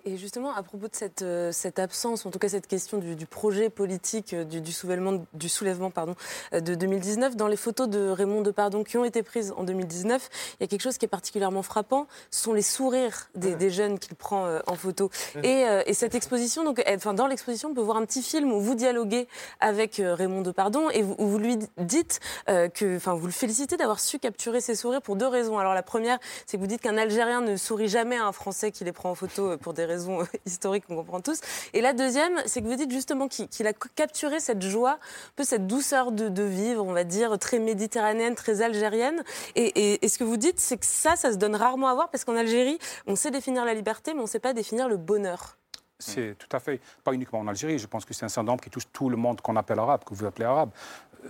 [0.05, 3.25] Et, justement, à propos de cette, euh, cette, absence, en tout cas cette question du,
[3.25, 6.15] projet politique euh, du, soulèvement, du soulèvement pardon,
[6.53, 10.61] de 2019, dans les photos de Raymond Depardon qui ont été prises en 2019, il
[10.61, 14.15] y a quelque chose qui est particulièrement frappant, ce sont les sourires des, jeunes qu'il
[14.15, 15.09] prend en photo.
[15.43, 18.61] Et, et, cette exposition, donc, enfin, dans l'exposition, on peut voir un petit film où
[18.61, 19.27] vous dialoguez
[19.59, 24.61] avec Raymond Depardon et vous, lui dites que enfin, vous le félicitez d'avoir su capturer
[24.61, 25.57] ses sourires pour deux raisons.
[25.57, 28.71] Alors la première, c'est que vous dites qu'un Algérien ne sourit jamais à un Français
[28.71, 31.39] qui les prend en photo euh, pour des raisons euh, historiques qu'on comprend tous.
[31.73, 35.43] Et la deuxième, c'est que vous dites justement qu'il a capturé cette joie, un peu
[35.43, 39.23] cette douceur de, vivre, on va dire, très méditerranéenne, très algérienne.
[39.55, 42.09] Et, et ce que vous dites, c'est que ça, ça se donne rarement à voir
[42.09, 44.97] parce qu'en Algérie, on sait définir la liberté, mais on ne sait pas définir le
[44.97, 45.57] bonheur.
[45.99, 48.69] C'est tout à fait, pas uniquement en Algérie, je pense que c'est un syndrome qui
[48.69, 50.69] touche tout le monde qu'on appelle arabe, que vous appelez arabe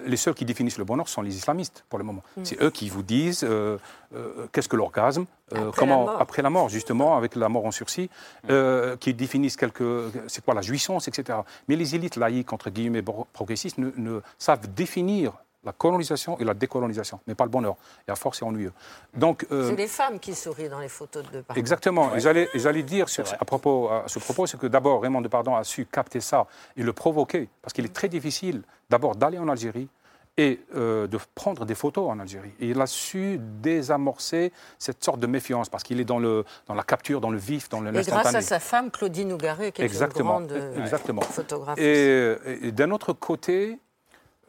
[0.06, 2.24] les seuls qui définissent le bonheur sont les islamistes, pour le moment.
[2.36, 2.46] Mm.
[2.46, 3.78] C'est eux qui vous disent euh,
[4.16, 8.10] euh, qu'est-ce que l'orgasme, euh, comment après la mort, justement, avec la mort en sursis,
[8.48, 8.98] mm.
[9.00, 11.40] qui définissent quelque, c'est quoi la jouissance, etc.
[11.68, 13.04] Mais les élites laïques, entre guillemets,
[13.34, 17.76] progressistes, ne savent définir la colonisation et la décolonisation, mais pas le bonheur.
[18.08, 18.72] Et à force, c'est ennuyeux.
[19.14, 21.60] Donc, euh, c'est les femmes qui sourient dans les photos de Depardon.
[21.60, 22.16] Exactement.
[22.16, 25.64] Et j'allais dire sur, à, propos, à ce propos, c'est que d'abord, Raymond Depardon a
[25.64, 29.90] su capter ça et le provoquer, parce qu'il est très difficile d'abord d'aller en Algérie
[30.38, 32.54] et euh, de prendre des photos en Algérie.
[32.60, 36.76] Et il a su désamorcer cette sorte de méfiance parce qu'il est dans, le, dans
[36.76, 38.20] la capture, dans le vif, dans l'instantané.
[38.20, 40.40] Et grâce à sa femme, Claudine Ougaré, qui est Exactement.
[40.40, 41.22] une grande euh, Exactement.
[41.22, 41.80] photographe.
[41.80, 43.80] Et, d'un autre côté,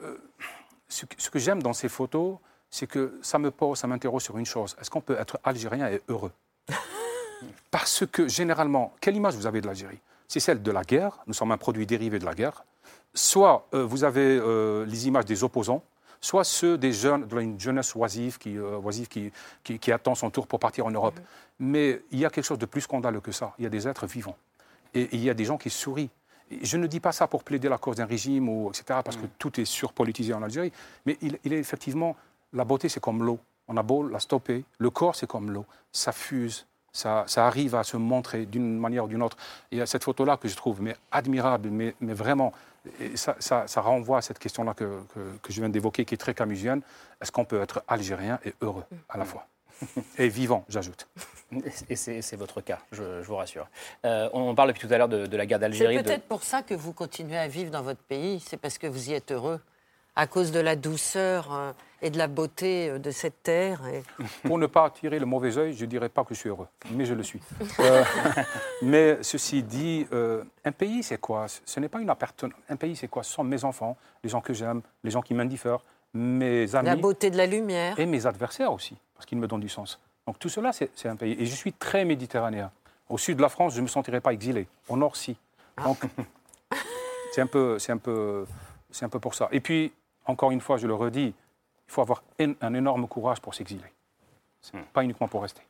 [0.03, 0.19] euh,
[0.89, 2.37] ce, que j'aime dans ces photos,
[2.71, 4.77] c'est que ça me pose, ça m'interroge sur une chose.
[4.81, 6.33] Est-ce qu'on peut être algérien et heureux?
[7.71, 10.01] Parce que généralement, quelle image vous avez de l'Algérie?
[10.27, 11.19] C'est celle de la guerre.
[11.27, 12.65] Nous sommes un produit dérivé de la guerre
[13.15, 15.83] soit euh, vous avez euh, les images des opposants,
[16.21, 20.47] soit ceux des jeunes, d'une jeunesse oisive, qui, euh, oisive qui, qui, attend son tour
[20.47, 21.17] pour partir en Europe.
[21.17, 21.25] Mhm.
[21.61, 23.55] Mais il y a quelque chose de plus scandaleux que ça.
[23.59, 24.37] Il y a des êtres vivants.
[24.95, 26.11] Et, il y a des gens qui sourient.
[26.63, 29.23] Je ne dis pas ça pour plaider la cause d'un régime, ou, etc., parce que
[29.23, 29.31] mhm.
[29.39, 30.73] tout est surpolitisé en Algérie.
[31.07, 32.17] Mais il, il est effectivement,
[32.53, 33.39] la beauté, c'est comme l'eau.
[33.69, 34.65] On a beau la stopper.
[34.79, 35.67] Le corps, c'est comme l'eau.
[35.93, 36.67] Ça fuse.
[36.91, 39.37] Ça, ça, arrive à se montrer d'une manière ou d'une autre.
[39.71, 42.53] Il y a cette photo-là que je trouve mais admirable, mais, mais vraiment
[43.15, 45.01] ça, renvoie à cette question-là que,
[45.49, 46.83] je viens d'évoquer, qui est très camusienne.
[47.21, 49.47] Est-ce qu'on peut être algérien et heureux à la fois?
[50.19, 51.09] Et vivant, j'ajoute.
[51.89, 53.69] Et c'est votre cas, je, vous rassure.
[54.05, 55.97] Euh, on parle depuis tout à l'heure de, la guerre d'Algérie.
[55.97, 58.87] C'est peut-être pour ça que vous continuez à vivre dans votre pays, c'est parce que
[58.87, 59.61] vous y êtes heureux
[60.19, 63.81] à cause de la douceur euh, et de la beauté euh, de cette terre.
[64.43, 66.67] Pour ne pas tirer le mauvais œil, je ne dirais pas que je suis heureux,
[66.91, 67.41] mais je le suis.
[67.79, 68.03] Euh,
[68.83, 70.07] mais ceci dit,
[70.65, 71.47] un pays, c'est quoi?
[71.65, 72.57] Ce n'est pas une appartenance.
[72.69, 73.23] Un pays, c'est quoi?
[73.23, 76.89] Ce sont mes enfants, les gens que j'aime, les gens qui m'indiffèrent, mes amis.
[76.89, 77.99] La beauté de la lumière.
[77.99, 80.01] Et mes adversaires aussi, parce qu'ils me donnent du sens.
[80.27, 81.37] Donc tout cela, c'est un pays.
[81.39, 82.71] Et je suis très méditerranéen.
[83.09, 84.69] Au sud de la France, je ne me sentirais pas exilé.
[84.89, 85.37] Au nord, si.
[85.83, 85.99] Donc,
[87.33, 88.47] c'est un, peu, un, peu,
[89.01, 89.49] un peu pour ça.
[89.51, 89.93] Et puis,
[90.27, 91.35] encore une fois, je le redis,
[91.89, 93.91] il faut avoir un énorme courage pour s'exiler.
[94.73, 94.81] Hmm.
[94.93, 95.63] Pas uniquement pour rester.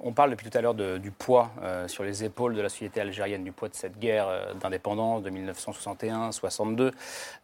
[0.00, 3.00] On parle depuis tout à l'heure du poids euh, sur les épaules de la société
[3.00, 6.92] algérienne, du poids de cette guerre euh, d'indépendance de 1961-62,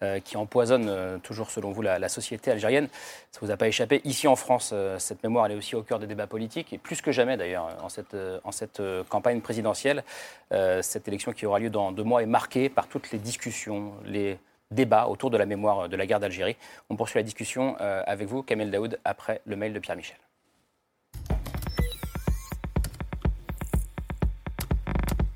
[0.03, 2.89] euh, qui empoisonne toujours, selon vous, la, société algérienne.
[3.31, 4.01] Ça ne vous a pas échappé.
[4.05, 7.01] Ici en France, cette mémoire, elle est aussi au cœur des débats politiques, et plus
[7.01, 10.05] que jamais d'ailleurs, en cette, en cette campagne présidentielle.
[10.51, 14.39] cette élection qui aura lieu dans deux mois est marquée par toutes les discussions, les
[14.71, 16.57] débat autour de la mémoire de la guerre d'Algérie.
[16.91, 20.19] On poursuit la discussion avec vous, Kamel Daoud, après le mail de Pierre Michel.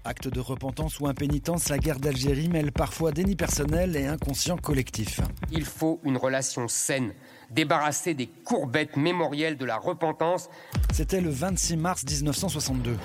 [0.07, 5.21] Acte de repentance ou impénitence, la guerre d'Algérie mêle parfois déni personnel et inconscient collectif.
[5.51, 7.12] Il faut une relation saine,
[7.51, 10.49] débarrassée des courbettes mémorielles de la repentance.
[10.92, 12.97] C'était le 26 mars 1962.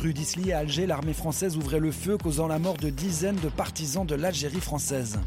[0.00, 3.48] Rue d'Isly à Alger, l'armée française ouvrait le feu, causant la mort de dizaines de
[3.48, 5.18] partisans de l'Algérie française.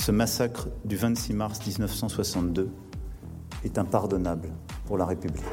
[0.00, 2.70] Ce massacre du 26 mars 1962
[3.64, 4.48] est impardonnable
[4.86, 5.44] pour la République.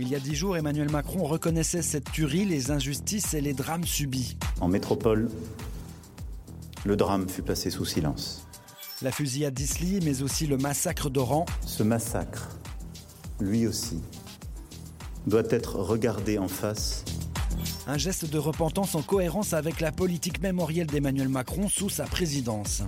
[0.00, 3.84] Il y a dix jours, Emmanuel Macron reconnaissait cette tuerie, les injustices et les drames
[3.84, 4.36] subis.
[4.60, 5.30] En métropole,
[6.84, 8.44] le drame fut passé sous silence.
[9.02, 11.46] La fusillade d'Isly, mais aussi le massacre d'Oran.
[11.64, 12.48] Ce massacre,
[13.38, 14.00] lui aussi,
[15.28, 17.04] doit être regardé en face
[17.86, 22.82] un geste de repentance en cohérence avec la politique mémorielle d'Emmanuel Macron sous sa présidence.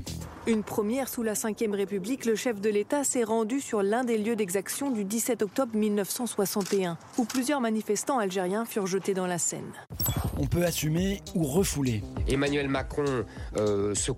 [0.47, 4.17] Une première sous la Ve République, le chef de l'État s'est rendu sur l'un des
[4.17, 9.73] lieux d'exaction du 17 octobre 1961, où plusieurs manifestants algériens furent jetés dans la Seine.
[10.39, 12.03] On peut assumer ou refouler.
[12.29, 13.25] Emmanuel Macron
[13.57, 14.13] euh, se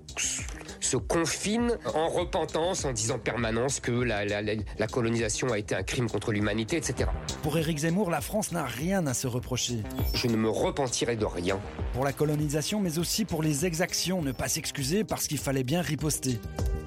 [0.80, 6.32] se confine en repentance, en disant permanence que la, colonisation a été un crime contre
[6.32, 7.10] l'humanité, etc.
[7.42, 9.82] Pour Éric Zemmour, la France n'a rien à se reprocher.
[10.14, 11.60] Je ne me repentirai de rien.
[11.92, 15.82] Pour la colonisation, mais aussi pour les exactions, ne pas s'excuser parce qu'il fallait bien
[15.82, 16.38] riposter.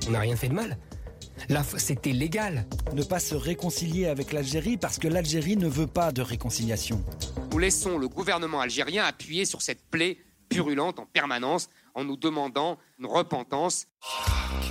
[0.07, 0.77] On n'a rien fait de mal.
[1.49, 2.65] Là, c'était légal.
[2.93, 7.03] Ne pas se réconcilier avec l'Algérie parce que l'Algérie ne veut pas de réconciliation.
[7.51, 10.17] Nous laissons le gouvernement algérien appuyer sur cette plaie
[10.49, 13.87] purulente en permanence en nous demandant une repentance.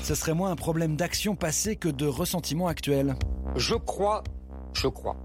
[0.03, 3.17] Ce serait moins un problème d'action passée que de ressentiment actuel.
[3.57, 4.23] Je crois,
[4.75, 5.17] je crois,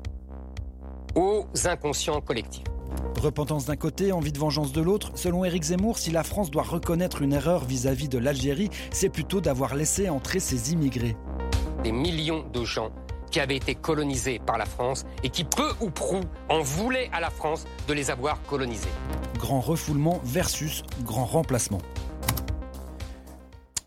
[1.16, 2.64] aux inconscients collectifs.
[3.20, 5.12] Repentance d'un côté, envie de vengeance de l'autre.
[5.16, 9.42] Selon Éric Zemmour, si la France doit reconnaître une erreur vis-à-vis de l'Algérie, c'est plutôt
[9.42, 11.16] d'avoir laissé entrer ses immigrés.
[11.84, 12.92] Des millions de gens
[13.36, 17.20] qui avaient été colonisés par la France et qui, peu ou prou, en voulaient à
[17.20, 18.88] la France de les avoir colonisés.
[19.38, 21.82] Grand refoulement versus grand remplacement.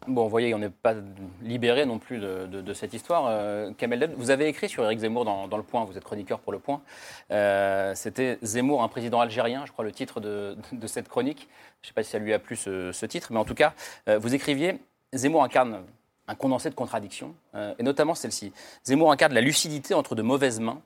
[0.06, 0.92] Bon, vous voyez, on n'est pas
[1.40, 3.24] libéré non plus de, cette histoire.
[3.28, 6.52] Euh, Kamel vous avez écrit sur Éric Zemmour dans, Le Point, vous êtes chroniqueur pour
[6.52, 6.82] Le Point.
[7.30, 11.48] Euh, c'était Zemmour, un président algérien, je crois le titre de, cette chronique.
[11.80, 13.72] Je ne sais pas si ça lui a plu ce, titre, mais en tout cas,
[14.11, 14.78] euh, vous écriviez
[15.14, 15.84] Zemmour incarne
[16.28, 18.52] un condensé de contradictions, euh, et notamment celle-ci.
[18.84, 20.80] Zemmour incarne la lucidité entre de mauvaises mains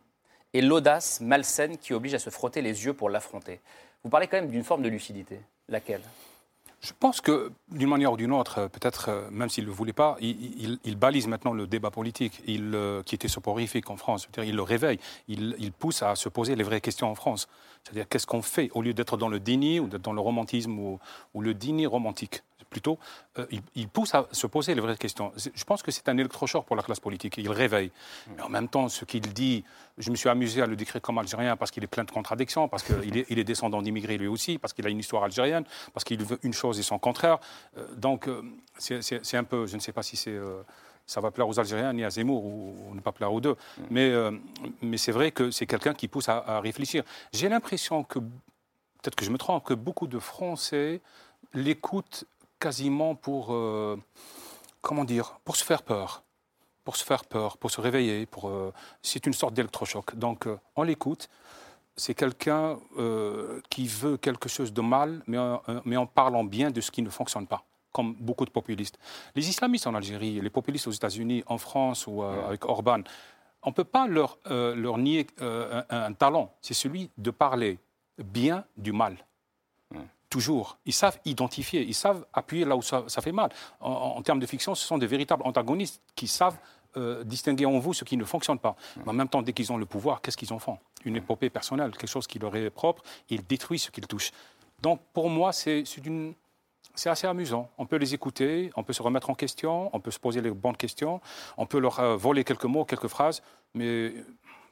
[0.55, 3.61] et l'audace malsaine qui oblige à se frotter les yeux pour l'affronter.
[4.05, 5.41] Vous parlez quand même d'une forme de lucidité.
[5.69, 6.03] Laquelle?
[6.81, 10.17] Je pense que, d'une manière ou d'une autre, peut-être, même s'il ne le voulait pas,
[10.21, 14.29] il, balise maintenant le débat politique, qui était soporifique en France.
[14.39, 17.47] il le réveille, il, pousse à se poser les vraies questions en France.
[17.85, 18.69] C'est-à-dire, qu'est-ce qu'on fait?
[18.75, 20.99] Au lieu d'être dans le déni ou d'être dans le romantisme ou,
[21.35, 22.99] ou le déni romantique plutôt,
[23.39, 25.31] euh, il, pousse à se poser les vraies questions.
[25.37, 27.35] Je pense que c'est un électrochoc pour la classe politique.
[27.37, 27.93] Il réveille.
[28.35, 29.63] Mais en même temps, ce qu'il dit,
[29.99, 32.67] je me suis amusé à le décrire comme algérien parce qu'il est plein de contradictions,
[32.69, 35.65] parce qu'il est, il est descendant d'immigrés lui aussi, parce qu'il a une histoire algérienne,
[35.93, 37.39] parce qu'il veut une chose et son contraire.
[37.77, 38.43] Euh, donc, euh,
[38.79, 40.39] c'est un peu, je ne sais pas si c'est
[41.05, 43.57] ça va plaire aux Algériens ni à Zemmour ou, ne pas plaire aux deux.
[43.91, 44.13] Mais,
[44.81, 47.03] mais c'est vrai que c'est quelqu'un qui pousse à, à réfléchir.
[47.33, 48.21] J'ai l'impression que,
[49.03, 51.01] peut-être que je me trompe, que beaucoup de Français
[51.55, 52.25] l'écoutent
[52.63, 53.99] quasiment pour, euh,
[54.81, 56.23] comment dire, pour se faire peur,
[56.85, 58.25] pour se faire peur, pour se réveiller.
[58.27, 58.73] Pour, euh,
[59.03, 60.15] c'est une sorte d'électrochoc.
[60.15, 61.29] Donc, euh, on l'écoute.
[61.95, 62.79] C'est quelqu'un
[63.69, 65.37] qui veut quelque chose de mal, mais,
[65.85, 68.99] mais en parlant bien de ce qui ne fonctionne pas comme beaucoup de populistes.
[69.35, 73.03] Les islamistes en Algérie, les populistes aux États-Unis, en France ou avec Orban,
[73.63, 76.51] on ne peut pas leur, leur nier un, talent.
[76.63, 77.79] C'est celui de parler
[78.17, 79.19] bien du mal
[80.33, 80.79] toujours.
[80.87, 83.51] Ils savent identifier, ils savent appuyer là où ça, fait mal.
[83.81, 86.57] En, termes de fiction, ce sont des véritables antagonistes qui savent
[86.97, 88.75] euh, distinguer en vous ce qui ne fonctionne pas.
[88.97, 90.79] Mais en même temps, dès qu'ils ont le pouvoir, qu'est-ce qu'ils en font?
[91.05, 94.33] Une épopée personnelle, quelque chose qui leur est propre, ils détruisent ce qu'ils touchent.
[94.81, 95.85] Donc pour moi, c'est
[97.05, 97.69] assez amusant.
[97.77, 100.51] On peut les écouter, on peut se remettre en question, on peut se poser les
[100.51, 101.21] bonnes questions,
[101.59, 103.43] on peut leur euh, voler quelques mots, quelques phrases,
[103.75, 104.15] mais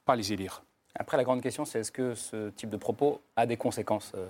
[0.06, 0.62] pas les élire.
[0.94, 4.26] Après, la grande question, c'est est-ce que ce type de propos a des conséquences euh,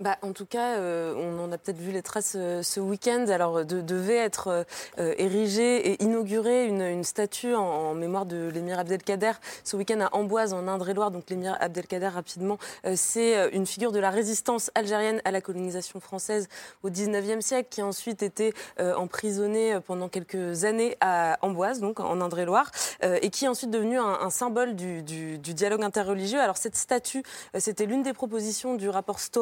[0.00, 3.26] bah, en tout cas, euh, on en a peut-être vu les traces euh, ce week-end.
[3.28, 4.66] Alors, de, devait être
[4.98, 10.52] euh, érigée et inaugurée une, statue en, mémoire de l'émir Abdelkader ce week-end à Amboise,
[10.52, 11.10] en Indre-et-Loire.
[11.10, 12.58] Donc, l'émir Abdelkader, rapidement,
[12.94, 16.48] c'est une figure de la résistance algérienne à la colonisation française
[16.82, 22.20] au 19e siècle, qui a ensuite été emprisonné pendant quelques années à Amboise, donc en
[22.20, 22.70] Indre-et-Loire,
[23.02, 25.02] et qui est ensuite devenu un, symbole du,
[25.38, 26.40] dialogue interreligieux.
[26.40, 27.22] Alors, cette statue,
[27.58, 29.41] c'était l'une des propositions du rapport Stora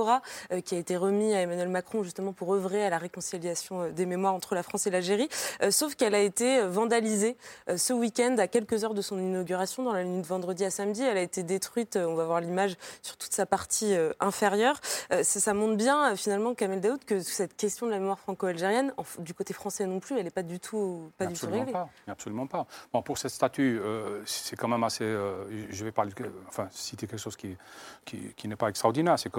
[0.53, 3.91] euh, qui a été remis à Emmanuel Macron justement pour œuvrer à la réconciliation euh,
[3.91, 5.29] des mémoires entre la France et l'Algérie.
[5.63, 7.37] Euh, sauf qu'elle a été vandalisée
[7.77, 11.03] ce week-end à quelques heures de son inauguration, dans la nuit de vendredi à samedi.
[11.03, 14.81] Elle a été détruite, on va voir l'image, sur toute sa partie inférieure.
[15.23, 19.55] Ça, montre bien finalement, Kamel Daoud, que cette question de la mémoire franco-algérienne, du côté
[19.55, 22.67] français non plus, elle n'est pas du tout, pas absolument du tout Pas, absolument pas.
[22.93, 23.81] Bon, pour cette statue,
[24.25, 25.05] c'est quand même assez.
[25.05, 26.13] je vais parler,
[26.49, 27.57] enfin, citer quelque chose qui,
[28.05, 29.19] qui, qui n'est pas extraordinaire.
[29.19, 29.31] C'est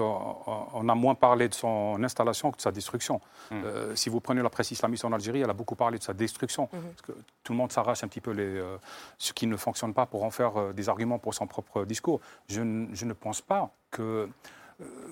[0.74, 3.20] on a moins parlé de son installation que de sa destruction.
[3.50, 3.54] Mm.
[3.64, 6.12] Euh, si vous prenez la presse islamiste en Algérie, elle a beaucoup parlé de sa
[6.12, 6.66] destruction.
[6.66, 7.12] Parce que
[7.42, 8.76] tout le monde s'arrache un petit peu les, euh,
[9.18, 12.20] ce qui ne fonctionne pas pour en faire euh, des arguments pour son propre discours.
[12.48, 14.28] Je, ne pense pas que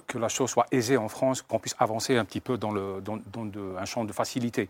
[0.09, 3.00] que la chose soit aisée en France, qu'on puisse avancer un petit peu dans, le,
[3.00, 3.20] dans,
[3.79, 4.68] un champ de facilité.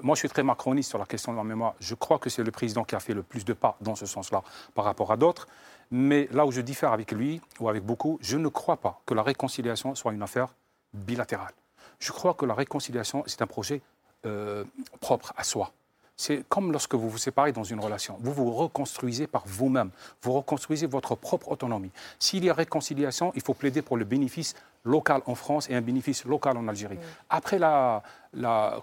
[0.00, 1.74] moi, je suis très macroniste sur la question de la mémoire.
[1.78, 4.06] Je crois que c'est le président qui a fait le plus de pas dans ce
[4.06, 4.42] sens-là
[4.74, 5.46] par rapport à d'autres.
[5.90, 9.14] Mais là où je diffère avec lui, ou avec beaucoup, je ne crois pas que
[9.14, 10.54] la réconciliation soit une affaire
[10.92, 11.52] bilatérale.
[11.98, 13.82] Je crois que la réconciliation, c'est un projet
[14.26, 14.64] euh,
[15.00, 15.72] propre à soi.
[16.16, 18.16] C'est comme lorsque vous vous séparez dans une relation.
[18.20, 19.90] Vous vous reconstruisez par vous-même.
[20.22, 21.90] Vous reconstruisez votre propre autonomie.
[22.20, 25.80] S'il y a réconciliation, il faut plaider pour le bénéfice local en France et un
[25.80, 26.98] bénéfice local en Algérie.
[27.30, 28.02] Après, la,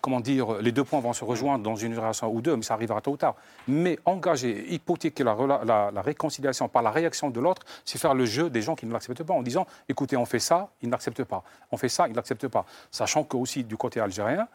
[0.01, 2.73] comment dire, les deux points vont se rejoindre dans une génération ou deux, mais ça
[2.73, 3.35] arrivera tôt ou tard.
[3.67, 8.49] Mais engager, hypothéquer la, la réconciliation par la réaction de l'autre, c'est faire le jeu
[8.49, 11.43] des gens qui ne l'acceptent pas en disant écoutez, on fait ça, ils n'acceptent pas.
[11.71, 12.65] On fait ça, ils n'acceptent pas.
[12.89, 14.47] Sachant que aussi du côté algérien,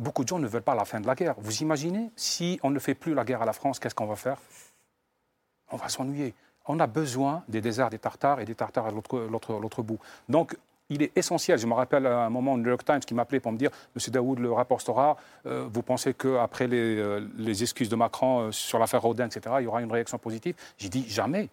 [0.00, 1.34] beaucoup de gens ne veulent pas la fin de la guerre.
[1.38, 4.16] Vous imaginez, si on ne fait plus la guerre à la France, qu'est-ce qu'on va
[4.16, 4.38] faire?
[5.70, 6.34] On va s'ennuyer.
[6.66, 9.98] On a besoin des déserts des Tartares et des Tartares à l'autre bout.
[10.28, 10.56] Donc,
[10.88, 11.58] il est essentiel.
[11.58, 14.10] Je me rappelle à un moment, New York Times qui m'appelait pour me dire Monsieur
[14.10, 18.52] Daoud, le rapport Stora, euh, vous pensez qu'après les, euh, les, excuses de Macron euh,
[18.52, 20.56] sur l'affaire Rodin, etc., il y aura une réaction positive?
[20.78, 21.48] J'ai dit jamais.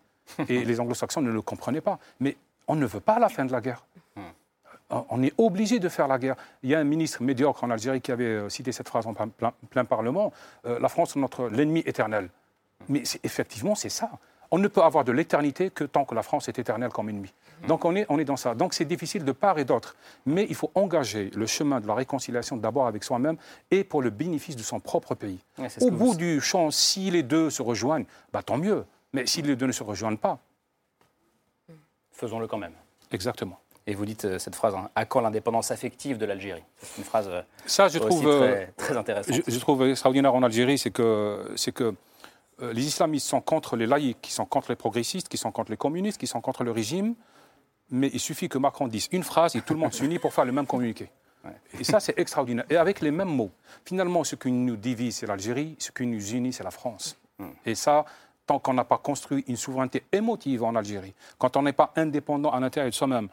[0.49, 1.99] Et les anglo-saxons ne le comprenaient pas.
[2.19, 2.35] Mais
[2.67, 3.85] on ne veut pas la fin de la guerre.
[4.89, 6.35] Hmm on est obligé de faire la guerre.
[6.63, 9.13] Il y a un ministre médiocre en Algérie qui avait euh, cité cette phrase en
[9.13, 10.31] plein, Parlement
[10.65, 12.29] euh, La France est notre l'ennemi éternel.
[12.89, 14.09] Mais effectivement, c'est ça.
[14.49, 17.33] On ne peut avoir de l'éternité que tant que la France est éternelle comme ennemi.
[17.67, 18.55] Donc on est, on est dans ça.
[18.55, 19.97] Donc c'est difficile de part et d'autre.
[20.25, 23.35] Mais il faut engager le chemin de la réconciliation d'abord avec soi-même
[23.71, 25.39] et pour le bénéfice de son propre pays.
[25.81, 28.85] Au bout du champ, si les deux se rejoignent, bah, tant mieux.
[29.11, 30.39] Mais si les deux ne se rejoignent pas,
[32.11, 32.73] faisons-le quand même.
[33.11, 33.59] Exactement.
[33.87, 37.05] Et vous dites euh, cette phrase, hein, à quand l'indépendance affective de l'Algérie C'est une
[37.05, 39.41] phrase euh, Ça, je trouve, euh, très, intéressante.
[39.47, 41.95] Je, trouve extraordinaire en Algérie, c'est que, c'est que
[42.59, 45.77] les islamistes sont contre les laïcs, qui sont contre les progressistes, qui sont contre les
[45.77, 47.15] communistes, qui sont contre le régime.
[47.89, 50.43] Mais il suffit que Macron dise une phrase et tout le monde s'unit pour faire
[50.43, 51.09] le même communiqué.
[51.79, 52.65] Et ça, c'est extraordinaire.
[52.69, 53.51] Et avec les mêmes mots.
[53.85, 57.17] Finalement, ce qui nous divise, c'est l'Algérie, ce qui nous unit, c'est la France.
[57.39, 57.45] Mm.
[57.65, 58.03] Et ça,
[58.45, 62.51] tant qu'on n'a pas construit une souveraineté émotive en Algérie, quand on n'est pas indépendant
[62.51, 63.29] à l'intérieur de soi-même,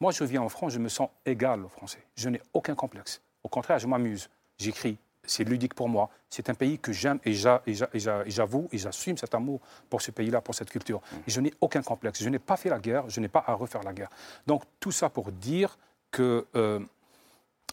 [0.00, 2.02] moi, je viens en France, je me sens égal aux Français.
[2.16, 3.20] Je n'ai aucun complexe.
[3.44, 4.30] Au contraire, je m'amuse.
[4.58, 4.98] J'écris.
[5.22, 6.08] C'est ludique pour moi.
[6.30, 10.54] C'est un pays que j'aime et j'avoue et j'assume cet amour pour ce pays-là, pour
[10.54, 11.00] cette culture.
[11.00, 11.16] Mm.
[11.26, 12.22] Et je n'ai aucun complexe.
[12.22, 14.10] Je n'ai pas fait la guerre, je n'ai pas à refaire la guerre.
[14.46, 15.78] Donc tout ça pour dire
[16.10, 16.80] que euh,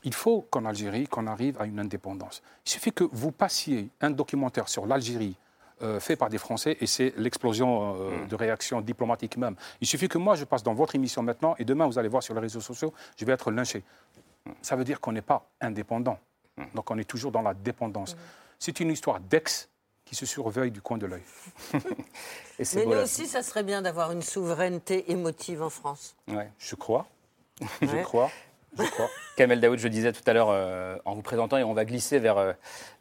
[0.03, 2.43] il faut qu'en Algérie, qu'on arrive à une indépendance.
[2.65, 5.37] Il suffit que vous passiez un documentaire sur l'Algérie
[5.81, 8.27] euh, fait par des Français et c'est l'explosion euh, mm.
[8.27, 9.55] de réactions diplomatiques même.
[9.81, 12.23] Il suffit que moi je passe dans votre émission maintenant et demain vous allez voir
[12.23, 13.83] sur les réseaux sociaux, je vais être lynché.
[14.61, 16.19] Ça veut dire qu'on n'est pas indépendant.
[16.57, 16.63] Mm.
[16.73, 18.15] Donc on est toujours dans la dépendance.
[18.15, 18.19] Mm.
[18.59, 19.69] C'est une histoire d'ex
[20.03, 21.23] qui se surveille du coin de l'œil.
[21.73, 26.15] Mais nous aussi, ça serait bien d'avoir une souveraineté émotive en France.
[26.27, 26.49] Ouais.
[26.57, 27.05] Je crois.
[27.81, 28.31] je crois.
[29.35, 32.17] Kamel Daoud, je disais tout à l'heure euh, en vous présentant, et on va glisser
[32.17, 32.53] vers, euh,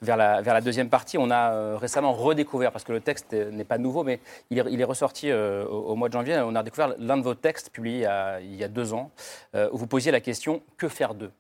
[0.03, 1.17] vers, la, deuxième partie.
[1.17, 4.21] On a euh, récemment redécouvert, parce que le texte n'est pas nouveau, mais
[4.51, 6.39] il est, il est ressorti au, mois de janvier.
[6.45, 8.93] On a découvert l'un de vos textes publiés il y a, il y a deux
[8.93, 9.11] ans,
[9.55, 11.33] où vous posiez la question Que faire d'eux?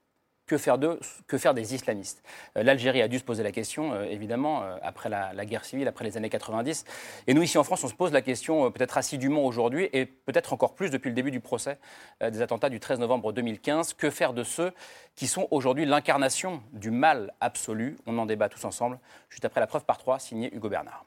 [0.46, 2.22] Que faire des islamistes
[2.56, 5.88] euh, L'Algérie a dû se poser la question, euh, évidemment, euh, après la, guerre civile,
[5.88, 6.84] après les années 90.
[7.26, 10.52] Et nous, ici en France, on se pose la question peut-être assidûment aujourd'hui et peut-être
[10.52, 11.78] encore plus depuis le début du procès
[12.20, 13.94] des attentats du 13 novembre 2015.
[13.94, 14.72] Que faire de ceux
[15.14, 17.96] qui sont aujourd'hui l'incarnation du mal absolu?
[18.06, 18.98] On en débat tous ensemble,
[19.30, 21.05] juste après la preuve par trois, signée Hugo Bernard.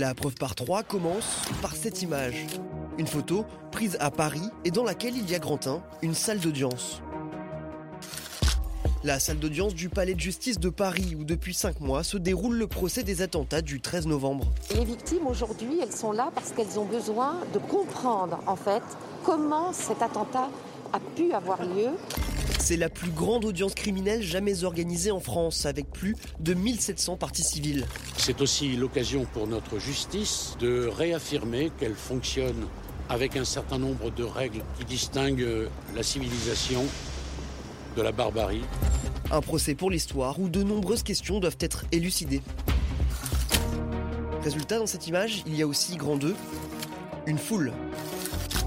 [0.00, 2.46] La preuve par trois commence par cette image.
[2.96, 7.02] Une photo prise à Paris et dans laquelle il y a Grantin, une salle d'audience.
[9.04, 12.56] La salle d'audience du palais de justice de Paris où depuis cinq mois se déroule
[12.56, 14.50] le procès des attentats du 13 novembre.
[14.74, 18.82] Les victimes aujourd'hui, elles sont là parce qu'elles ont besoin de comprendre en fait
[19.26, 20.48] comment cet attentat
[20.94, 21.90] a pu avoir lieu.
[22.62, 27.42] C'est la plus grande audience criminelle jamais organisée en France, avec plus de 1700 parties
[27.42, 27.84] civiles.
[28.16, 32.66] C'est aussi l'occasion pour notre justice de réaffirmer qu'elle fonctionne
[33.08, 36.84] avec un certain nombre de règles qui distinguent la civilisation
[37.96, 38.62] de la barbarie.
[39.32, 42.42] Un procès pour l'histoire où de nombreuses questions doivent être élucidées.
[44.44, 46.36] Résultat, dans cette image, il y a aussi grand 2,
[47.26, 47.72] une foule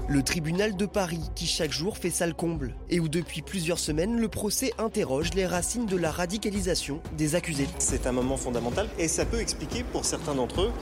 [0.06, 4.18] le tribunal de Paris qui chaque jour fait salle comble et où depuis plusieurs semaines
[4.20, 7.68] le procès interroge les racines de la radicalisation des accusés.
[7.78, 10.72] C'est un moment fondamental et ça peut expliquer pour certains d'entre eux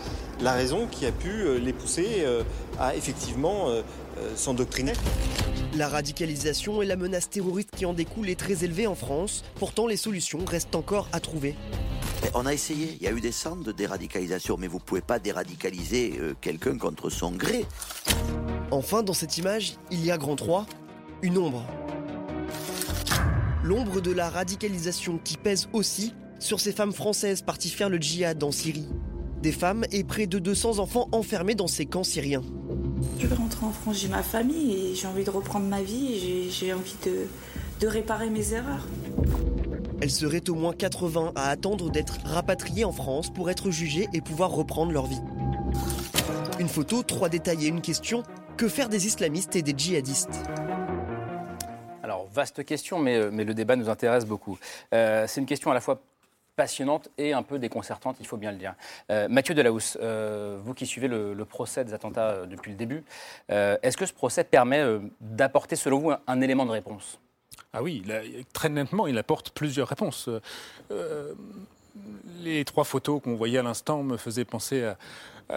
[0.40, 2.42] la raison qui a pu euh, les pousser euh,
[2.80, 3.82] à effectivement euh,
[4.34, 4.92] s'endoctriner.
[5.76, 9.86] La radicalisation et la menace terroriste qui en découle est très élevée en France, pourtant
[9.86, 11.54] les solutions restent encore à trouver.
[12.34, 15.00] On a essayé, il y a eu des centres de déradicalisation, mais vous ne pouvez
[15.00, 17.64] pas déradicaliser quelqu'un contre son gré.
[18.72, 20.64] Enfin, dans cette image, il y a grand 3,
[21.20, 21.62] une ombre.
[23.62, 28.42] L'ombre de la radicalisation qui pèse aussi sur ces femmes françaises parties faire le djihad
[28.42, 28.88] en Syrie.
[29.42, 32.40] Des femmes et près de 200 enfants enfermés dans ces camps syriens.
[33.18, 36.14] Je veux rentrer en France, j'ai ma famille et j'ai envie de reprendre ma vie
[36.14, 37.26] et j'ai envie de,
[37.78, 38.86] de réparer mes erreurs.
[40.00, 44.22] Elles seraient au moins 80 à attendre d'être rapatriées en France pour être jugées et
[44.22, 45.20] pouvoir reprendre leur vie.
[46.58, 48.22] Une photo, trois détails et une question.
[48.56, 50.42] Que faire des islamistes et des djihadistes?
[52.02, 54.58] Alors, vaste question, mais, euh, mais, le débat nous intéresse beaucoup.
[54.92, 56.00] Euh, c'est une question à la fois
[56.54, 58.74] passionnante et un peu déconcertante, il faut bien le dire.
[59.10, 63.04] Euh, Mathieu Delahousse, vous qui suivez le, procès des attentats depuis le début,
[63.48, 64.84] est-ce que ce procès permet
[65.22, 67.18] d'apporter, selon vous, un, élément de réponse?
[67.72, 68.04] Ah oui,
[68.52, 70.28] très nettement, il apporte plusieurs réponses
[72.40, 74.96] les trois photos qu'on voyait à l'instant me faisaient penser à,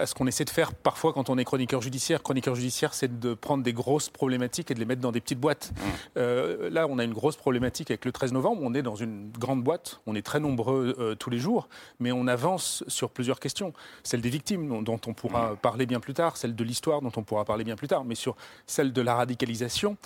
[0.04, 2.22] ce qu'on essaie de faire parfois quand on est chroniqueur judiciaire.
[2.22, 5.40] Chroniqueur judiciaire, c'est de prendre des grosses problématiques et de les mettre dans des petites
[5.40, 5.72] boîtes.
[5.72, 5.80] Mmh.
[6.18, 8.62] Euh, là, on a une grosse problématique avec le 13 novembre.
[8.64, 10.00] On est dans une grande boîte.
[10.06, 11.68] On est très nombreux euh, tous les jours,
[12.00, 13.72] mais on avance sur plusieurs questions.
[14.02, 15.56] Celle des victimes, dont on pourra mmh.
[15.56, 16.36] parler bien plus tard.
[16.36, 18.04] Celle de l'histoire, dont on pourra parler bien plus tard.
[18.04, 19.96] Mais sur celle de la radicalisation,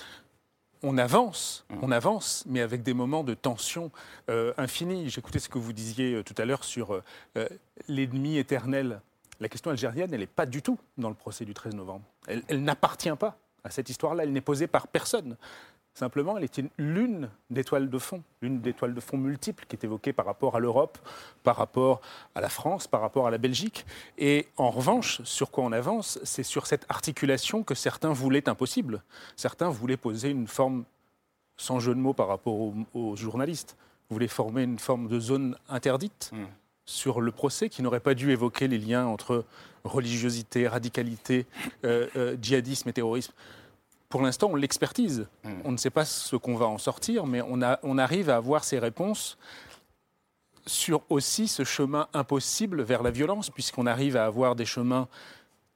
[0.82, 1.74] on avance, mmh.
[1.82, 3.90] on avance, mais avec des moments de tension
[4.30, 5.10] euh, infinie.
[5.10, 7.02] J'écoutais ce que vous disiez tout à l'heure sur
[7.88, 9.00] l'ennemi éternel
[9.40, 12.04] la question algérienne, elle n'est pas du tout dans le procès du 13 novembre.
[12.26, 14.22] Elle, n'appartient pas à cette histoire-là.
[14.22, 15.36] Elle n'est posée par personne.
[15.94, 19.74] Simplement, elle est l'une des toiles de fond, l'une des toiles de fond multiples qui
[19.74, 20.98] est évoquée par rapport à l'Europe,
[21.42, 22.00] par rapport
[22.34, 23.84] à la France, par rapport à la Belgique.
[24.16, 29.02] Et en revanche, sur quoi on avance, c'est sur cette articulation que certains voulaient impossible.
[29.36, 30.84] Certains voulaient poser une forme,
[31.56, 32.54] sans jeu de mots par rapport
[32.94, 33.76] aux, journalistes,
[34.10, 36.30] voulaient former une forme de zone interdite.
[36.32, 36.44] Mmh
[36.90, 39.44] sur le procès qui n'aurait pas dû évoquer les liens entre
[39.84, 41.46] religiosité, radicalité,
[41.84, 43.32] euh, euh, djihadisme et terrorisme.
[44.08, 45.28] Pour l'instant, on l'expertise.
[45.44, 45.52] Hmm.
[45.64, 48.36] On ne sait pas ce qu'on va en sortir, mais on, a, on arrive à
[48.36, 49.38] avoir ces réponses
[50.66, 55.06] sur aussi ce chemin impossible vers la violence, puisqu'on arrive à avoir des chemins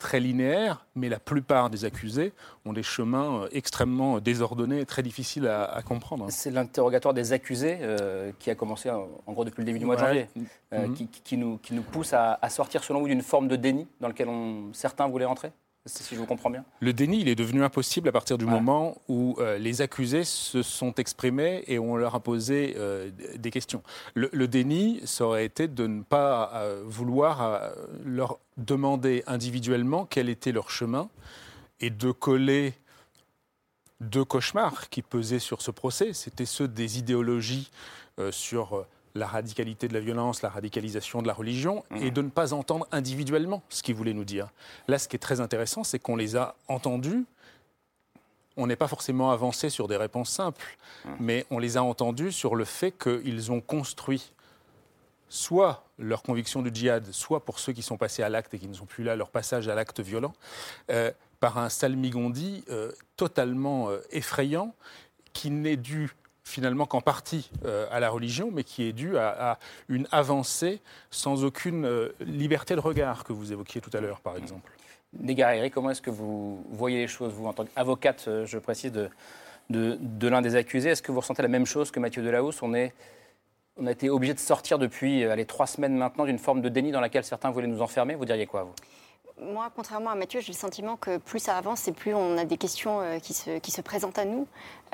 [0.04, 2.34] très linéaires, mais la plupart des accusés
[2.66, 6.26] ont des chemins euh, extrêmement désordonnés et très difficiles à, comprendre.
[6.28, 9.96] C'est l'interrogatoire des accusés euh, qui a commencé en, gros depuis le début du mois
[9.96, 10.26] de janvier,
[10.74, 10.94] euh, mhm.
[10.94, 14.08] qui, nous, qui, nous, pousse à, à sortir selon vous d'une forme de déni dans
[14.08, 15.52] lequel on, certains voulaient rentrer?
[15.86, 16.64] Si je vous comprends bien.
[16.80, 20.62] Le déni, il est devenu impossible à partir du moment où euh, les accusés se
[20.62, 23.82] sont exprimés et on leur a posé euh, des questions.
[24.14, 27.72] Le, déni, ça aurait été de ne pas euh, vouloir
[28.04, 31.10] leur demander individuellement quel était leur chemin
[31.80, 32.72] et de coller
[34.00, 36.14] deux cauchemars qui pesaient sur ce procès.
[36.14, 37.70] C'était ceux des idéologies
[38.30, 42.52] sur la radicalité de la violence, la radicalisation de la religion, et de ne pas
[42.52, 44.48] entendre individuellement ce qu'ils voulaient nous dire.
[44.88, 47.24] Là, ce qui est très intéressant, c'est qu'on les a entendus.
[48.56, 50.76] On n'est pas forcément avancé sur des réponses simples,
[51.20, 54.32] mais on les a entendus sur le fait qu'ils ont construit
[55.28, 58.68] soit leur conviction du djihad, soit pour ceux qui sont passés à l'acte et qui
[58.68, 60.32] ne sont plus là, leur passage à l'acte violent,
[60.90, 61.10] euh,
[61.40, 64.74] par un salmigondi euh, totalement euh, effrayant
[65.32, 66.10] qui n'est dû
[66.44, 70.80] finalement qu'en partie euh, à la religion, mais qui est due à, une avancée
[71.10, 74.70] sans aucune euh, liberté de regard que vous évoquiez tout à l'heure, par exemple.
[75.18, 78.92] Négaré, comment est-ce que vous voyez les choses, vous, en tant qu'avocate, euh, je précise,
[78.92, 79.08] de,
[79.70, 80.90] de, l'un des accusés?
[80.90, 82.62] Est-ce que vous ressentez la même chose que Mathieu Delahousse?
[82.62, 82.92] On, est,
[83.78, 86.92] on a été obligé de sortir depuis allez, trois semaines maintenant d'une forme de déni
[86.92, 88.16] dans laquelle certains voulaient nous enfermer.
[88.16, 88.74] Vous diriez quoi, vous?
[89.40, 92.44] Moi, contrairement à Mathieu, j'ai le sentiment que plus ça avance et plus on a
[92.44, 94.46] des questions qui se, qui se présentent à nous.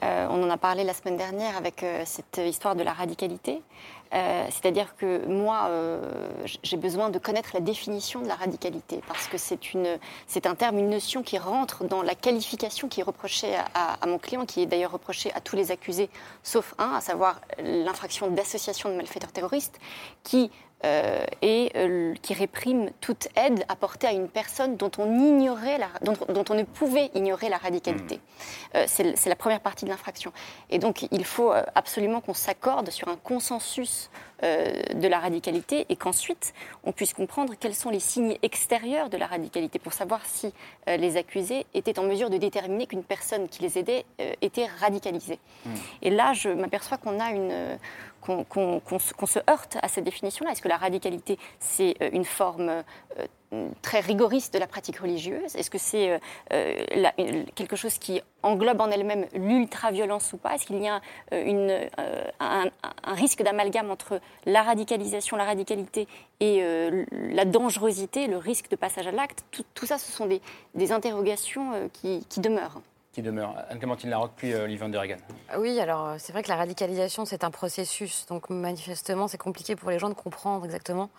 [0.02, 3.62] Euh, on en a parlé la semaine dernière avec euh, cette histoire de la radicalité.
[4.12, 5.70] Euh, c'est-à-dire que moi,
[6.64, 10.90] j'ai besoin de connaître la définition de la radicalité, parce que c'est un terme, une
[10.90, 14.90] notion qui rentre dans la qualification qui est reprochée à, mon client, qui est d'ailleurs
[14.90, 16.10] reprochée à tous les accusés,
[16.42, 19.78] sauf un, à savoir l'infraction d'association de malfaiteurs terroristes,
[20.24, 20.50] qui
[20.86, 25.88] euh, et euh, qui réprime toute aide apportée à une personne dont on ignorait la,
[26.00, 28.16] dont, on ne pouvait ignorer la radicalité.
[28.16, 28.76] Hmm.
[28.76, 30.32] Euh, c'est la première partie de l'infraction.
[30.70, 34.10] Et donc il faut absolument qu'on s'accorde sur un consensus
[34.42, 39.26] de la radicalité et qu'ensuite on puisse comprendre quels sont les signes extérieurs de la
[39.26, 40.54] radicalité pour savoir si
[40.86, 44.06] les accusés étaient en mesure de déterminer qu'une personne qui les aidait
[44.40, 45.38] était radicalisée.
[45.66, 45.74] Hmm.
[46.00, 47.78] Et là, je m'aperçois qu'on a une
[48.20, 50.52] qu'on se heurte à cette définition-là.
[50.52, 55.56] Est-ce que la radicalité, c'est euh, une forme euh, très rigoriste de la pratique religieuse?
[55.56, 56.20] Est-ce que c'est
[56.52, 60.54] euh, quelque chose qui englobe en elle-même l'ultra-violence ou pas?
[60.54, 61.00] Est-ce qu'il y a
[62.40, 62.70] un,
[63.06, 66.06] risque d'amalgame entre la radicalisation, la radicalité
[66.38, 66.62] et
[67.12, 69.44] la dangerosité, le risque de passage à l'acte?
[69.74, 70.26] Tout, ça, ce sont
[70.74, 72.80] des, interrogations qui demeurent
[73.12, 73.56] qui demeure.
[73.68, 77.50] Anne-Clémentine Larocque, puis euh, de Oui, alors euh, c'est vrai que la radicalisation, c'est un
[77.50, 78.26] processus.
[78.26, 81.10] Donc manifestement, c'est compliqué pour les gens de comprendre exactement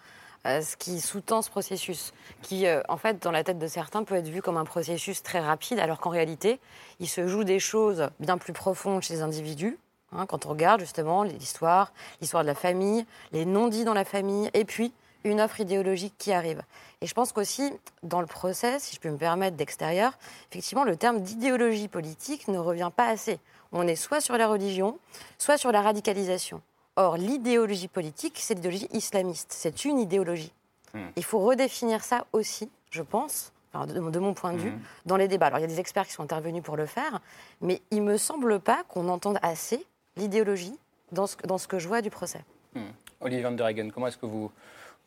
[0.46, 4.16] euh, ce qui sous-tend ce processus, qui, en fait, dans la tête de certains, peut
[4.16, 6.60] être vu comme un processus très rapide, alors qu'en réalité,
[7.00, 9.78] il se joue des choses bien plus profondes chez les individus.
[10.14, 14.50] Hein, quand on regarde justement l'histoire, l'histoire de la famille, les non-dits dans la famille,
[14.54, 14.92] et puis
[15.24, 16.62] une offre idéologique qui arrive.
[17.02, 17.72] Et je pense qu'aussi,
[18.04, 20.18] dans le procès, si je peux me permettre d'extérieur,
[20.52, 23.40] effectivement, le terme d'idéologie politique ne revient pas assez.
[23.72, 24.98] On est soit sur la religion,
[25.38, 26.62] soit sur la radicalisation.
[26.96, 29.54] Or, l'idéologie politique, c'est l'idéologie islamiste.
[29.54, 30.52] C'est une idéologie.
[30.94, 31.08] Hmm.
[31.16, 34.82] Il faut redéfinir ça aussi, je pense, de, mon point de vue, hmm.
[35.06, 35.48] dans les débats.
[35.48, 37.22] Alors, il y a des experts qui sont intervenus pour le faire,
[37.62, 39.86] mais il ne me semble pas qu'on entende assez
[40.18, 40.78] l'idéologie
[41.14, 42.44] dans ce, dans ce que je vois du procès.
[42.76, 42.92] Hmm.
[43.22, 44.52] Olivier Van der Hagen, comment est-ce que vous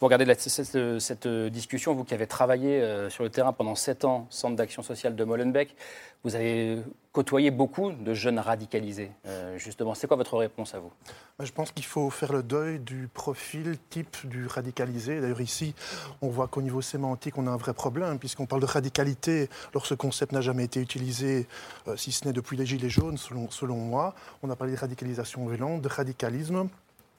[0.00, 4.26] vous regardez cette, discussion, vous qui avez travaillé euh, sur le terrain pendant sept ans,
[4.28, 5.76] centre d'action sociale de Molenbeek,
[6.24, 6.78] vous avez
[7.12, 9.12] côtoyé beaucoup de jeunes radicalisés.
[9.26, 10.90] Euh, justement, c'est quoi votre réponse à vous?
[11.38, 15.20] Je pense qu'il faut faire le deuil du profil type du radicalisé.
[15.20, 15.74] D'ailleurs, ici,
[16.22, 19.86] on voit qu'au niveau sémantique, on a un vrai problème, puisqu'on parle de radicalité, alors
[19.86, 21.46] ce concept n'a jamais été utilisé,
[21.86, 24.14] euh, si ce n'est depuis les Gilets jaunes, selon moi.
[24.42, 26.68] On a parlé de radicalisation violente, de radicalisme.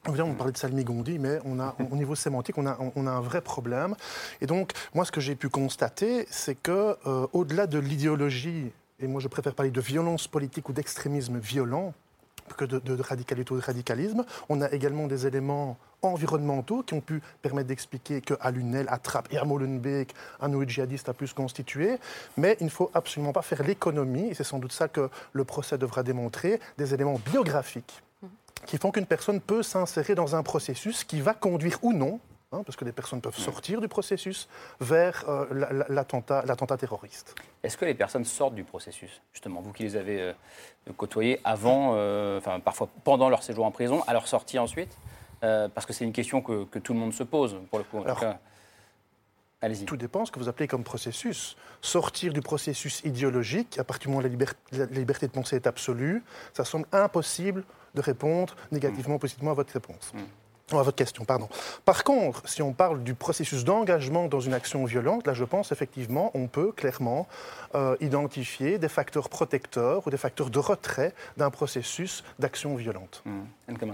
[0.07, 3.95] On parlait de Salmigondi, mais on au niveau sémantique, on a, a un vrai problème.
[4.39, 9.07] Et donc, moi, ce que j'ai pu constater, c'est que, euh, au-delà de l'idéologie, et
[9.07, 11.93] moi je préfère parler de violence politique ou d'extrémisme violent,
[12.57, 14.23] que de, radicalité ou de radicalisme.
[14.49, 19.33] On a également des éléments environnementaux qui ont pu permettre d'expliquer qu'à Lunel, à Trappes
[19.33, 21.97] et à un nouveau djihadiste a pu se constituer.
[22.37, 25.43] Mais il ne faut absolument pas faire l'économie, et c'est sans doute ça que le
[25.43, 28.03] procès devra démontrer, des éléments biographiques
[28.65, 32.19] qui font qu'une personne peut s'insérer dans un processus qui va conduire ou non
[32.55, 34.47] Hein, parce que les personnes peuvent sortir du processus
[34.79, 35.45] vers euh,
[35.89, 37.35] l'attentat terroriste.
[37.63, 40.33] Est-ce que les personnes sortent du processus, justement, vous qui les avez euh,
[40.95, 44.97] côtoyées avant, euh, enfin parfois pendant leur séjour en prison, à leur sortie ensuite?
[45.41, 48.01] Parce que c'est une question que, tout le monde se pose, pour le coup.
[48.03, 48.19] Allez-y.
[48.23, 48.35] Tout
[49.97, 51.55] dépend de ce que vous appelez comme processus.
[51.81, 55.55] Sortir du processus idéologique, à partir du moment où la, liberté, la liberté de penser
[55.55, 57.63] est absolue, ça semble impossible
[57.95, 60.11] de répondre négativement ou positivement à votre réponse.
[60.13, 60.23] Hmm
[60.71, 61.47] à votre question, pardon.
[61.85, 65.71] Par contre, si on parle du processus d'engagement dans une action violente, là, je pense
[65.71, 67.27] effectivement, on peut clairement
[67.75, 73.21] euh, identifier des facteurs protecteurs ou des facteurs de retrait d'un processus d'action violente.
[73.25, 73.41] Mmh.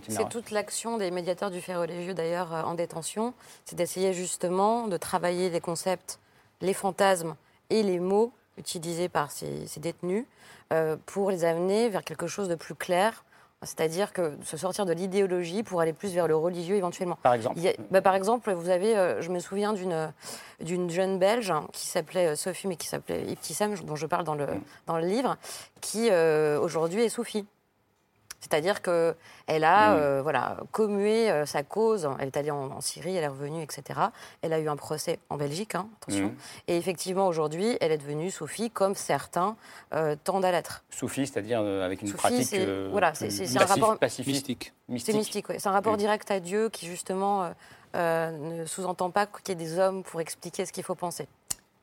[0.07, 3.33] C'est toute l'action des médiateurs du fait religieux, d'ailleurs, euh, en détention.
[3.65, 6.19] C'est d'essayer justement de travailler les concepts,
[6.61, 7.35] les fantasmes
[7.69, 10.25] et les mots utilisés par ces, détenus
[10.71, 13.25] euh, pour les amener vers quelque chose de plus clair
[13.63, 17.17] c'est-à-dire que se sortir de l'idéologie pour aller plus vers le religieux éventuellement.
[17.21, 17.59] Par exemple
[17.91, 20.11] bah, Par exemple, vous avez, euh, je me souviens d'une,
[20.61, 24.33] d'une jeune Belge qui s'appelait euh, Sophie, mais qui s'appelait Ibtissam, dont je parle dans
[24.33, 24.61] le, mm.
[24.87, 25.37] dans le livre,
[25.79, 27.45] qui euh, aujourd'hui est soufie.
[28.41, 32.09] C'est-à-dire qu'elle a euh, voilà, commué euh, sa cause.
[32.19, 33.99] Elle est allée en, Syrie, elle est revenue, etc.
[34.41, 36.27] Elle a eu un procès en Belgique, hein, attention.
[36.27, 36.35] Mm.
[36.67, 39.55] Et effectivement, aujourd'hui, elle est devenue Sophie, comme certains
[39.93, 40.83] euh, tendent à l'être.
[40.89, 42.55] Sophie, c'est-à-dire avec une pratique
[42.89, 44.47] voilà, c'est, un rapport pacifiste.
[44.97, 47.53] C'est mystique, C'est un rapport direct à Dieu qui, justement,
[47.93, 51.27] ne sous-entend pas qu'il y ait des hommes pour expliquer ce qu'il faut penser.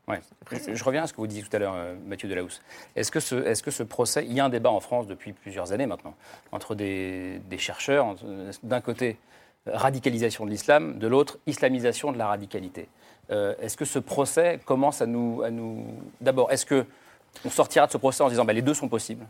[0.09, 0.21] Ouais.
[0.51, 2.63] Je, reviens à ce que vous disiez tout à l'heure, euh, Mathieu Delahousse.
[2.97, 5.33] Est-ce que, ce, est que ce procès, il y a un débat en France depuis
[5.33, 6.15] plusieurs années maintenant,
[6.51, 8.17] entre des, chercheurs,
[8.63, 9.19] d'un côté
[9.67, 12.89] radicalisation de l'islam, de l'autre islamisation de la radicalité.
[13.31, 15.43] Euh, est-ce que ce procès commence à nous...
[15.43, 15.85] À nous...
[16.23, 19.27] D'abord, est-ce qu'on sortira de ce procès en disant bah, les deux sont possibles,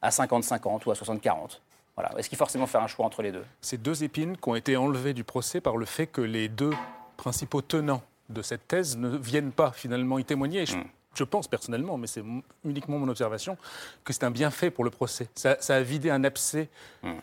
[0.00, 1.60] à 50-50 ou à 60-40
[1.96, 2.10] voilà.
[2.18, 3.44] Est-ce qu'il faut forcément faire un choix entre les deux?
[3.60, 6.72] Ces deux épines qui ont été enlevées du procès par le fait que les deux
[7.16, 10.64] principaux tenants de cette thèse ne viennent pas finalement y témoigner.
[10.64, 10.84] Hmm.
[11.14, 12.24] je, pense personnellement, mais c'est
[12.64, 13.56] uniquement mon observation,
[14.04, 15.28] que c'est un bienfait pour le procès.
[15.34, 16.68] Ça, a vidé un abcès
[17.02, 17.18] hmm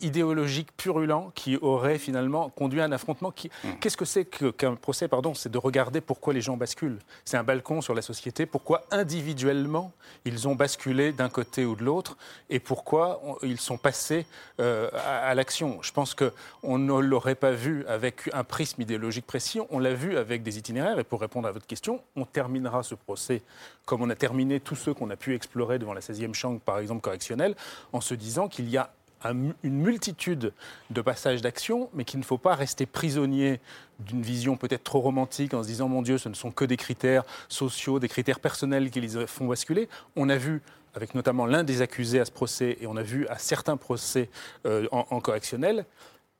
[0.00, 3.30] idéologique purulent qui aurait finalement conduit à un affrontement.
[3.30, 3.50] Qui...
[3.64, 3.72] Hmm.
[3.80, 6.98] Qu'est-ce que c'est qu'un procès Pardon, c'est de regarder pourquoi les gens basculent.
[7.24, 8.46] C'est un balcon sur la société.
[8.46, 9.92] Pourquoi individuellement
[10.24, 12.16] ils ont basculé d'un côté ou de l'autre
[12.48, 14.26] et pourquoi ils sont passés
[14.60, 15.80] euh, à, l'action?
[15.82, 16.32] Je pense que
[16.62, 19.60] on ne l'aurait pas vu avec un prisme idéologique précis.
[19.70, 20.98] On l'a vu avec des itinéraires.
[20.98, 23.42] Et pour répondre à votre question, on terminera ce procès
[23.90, 26.78] comme on a terminé tous ceux qu'on a pu explorer devant la 16e chambre, par
[26.78, 27.56] exemple correctionnelle,
[27.92, 28.92] en se disant qu'il y a
[29.24, 30.52] une multitude
[30.90, 33.60] de passages d'action, mais qu'il ne faut pas rester prisonnier
[33.98, 36.76] d'une vision peut-être trop romantique en se disant mon Dieu, ce ne sont que des
[36.76, 39.88] critères sociaux, des critères personnels qui les font basculer.
[40.16, 40.62] On a vu
[40.94, 44.28] avec notamment l'un des accusés à ce procès, et on a vu à certains procès
[44.66, 45.84] euh, en correctionnel,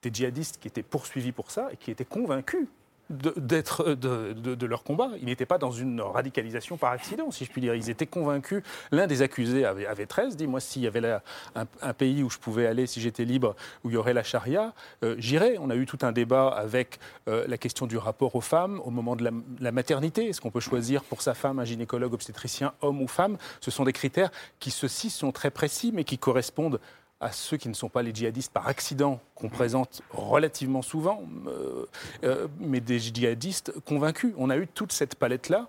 [0.02, 2.66] des djihadistes qui étaient poursuivis pour ça et qui étaient convaincus
[3.10, 5.10] d'être de, de, leur combat.
[5.20, 7.74] Ils n'étaient pas dans une radicalisation par accident, si je puis dire.
[7.74, 8.62] Ils étaient convaincus.
[8.92, 11.18] L'un des accusés avait, avait 13, dit moi, s'il y avait
[11.54, 14.72] un, pays où je pouvais aller, si j'étais libre, où il y aurait la charia,
[15.02, 15.56] euh, j'irais.
[15.58, 18.90] On a eu tout un débat avec euh, la question du rapport aux femmes au
[18.90, 19.30] moment de la,
[19.60, 20.28] la maternité.
[20.28, 23.38] Est-ce qu'on peut choisir pour sa femme un gynécologue obstétricien, homme ou femme?
[23.60, 24.30] Ce sont des critères
[24.60, 26.80] qui, ceux-ci, sont très précis, mais qui correspondent
[27.20, 31.84] à ceux qui ne sont pas les djihadistes par accident, qu'on présente relativement souvent, euh,
[32.24, 34.32] euh, mais des djihadistes convaincus.
[34.38, 35.68] On a eu toute cette palette-là.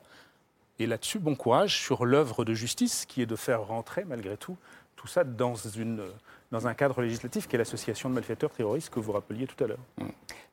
[0.80, 4.58] Et là-dessus, bon courage sur l'œuvre de justice qui est de faire rentrer, malgré tout,
[4.96, 6.02] tout ça dans, une,
[6.52, 9.68] dans un cadre législatif qui est l'association de malfaiteurs terroristes que vous rappeliez tout à
[9.68, 9.80] l'heure.
[9.98, 10.06] Mmh.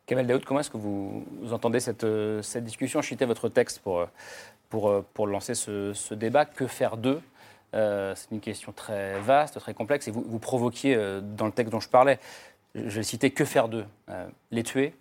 [0.05, 2.07] Kamal Daoud, comment est-ce que vous, entendez cette,
[2.43, 3.03] cette discussion?
[3.03, 4.07] Citais votre texte pour,
[4.69, 6.45] pour, pour lancer ce, ce débat.
[6.45, 7.21] Que faire d'eux?
[7.75, 11.73] Euh, c'est une question très vaste, très complexe, et vous, provoquiez euh, dans le texte
[11.73, 12.19] dont je parlais,
[12.75, 14.95] je vais citer, que faire d'eux euh, Les tuer,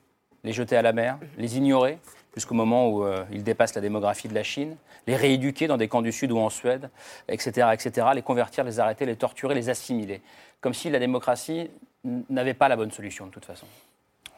[0.44, 2.00] les jeter à la mer, les ignorer
[2.36, 4.76] jusqu'au moment où ils dépassent la démographie de la Chine,
[5.08, 6.92] les rééduquer dans des camps du Sud ou en Suède,
[7.28, 10.22] etc., etc., les convertir, les arrêter, les torturer, les assimiler.
[10.62, 11.72] Comme si la démocratie
[12.04, 13.66] n'avait pas la bonne solution de toute façon.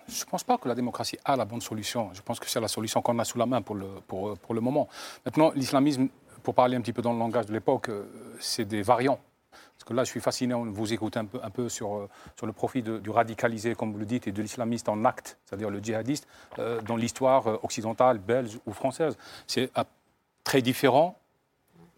[0.08, 2.10] Je ne pense pas que la démocratie a la bonne solution.
[2.14, 4.56] Je pense que c'est la solution qu'on a sous la main pour le, pour, pour
[4.56, 4.88] le moment.
[5.26, 6.08] Maintenant, l'islamisme
[6.44, 8.06] pour parler un petit peu dans le langage de l'époque, euh,
[8.40, 9.20] c'est des variants.
[9.52, 12.54] Parce que là, je suis fasciné, on vous écoute un peu, sur, euh, sur le
[12.54, 16.28] profit du radicalisé, comme vous le dites, et de l'islamiste en acte, c'est-à-dire le djihadiste,
[16.60, 19.18] euh, dans l'histoire occidentale, belge ou française.
[19.48, 19.72] C'est
[20.44, 21.18] très différent,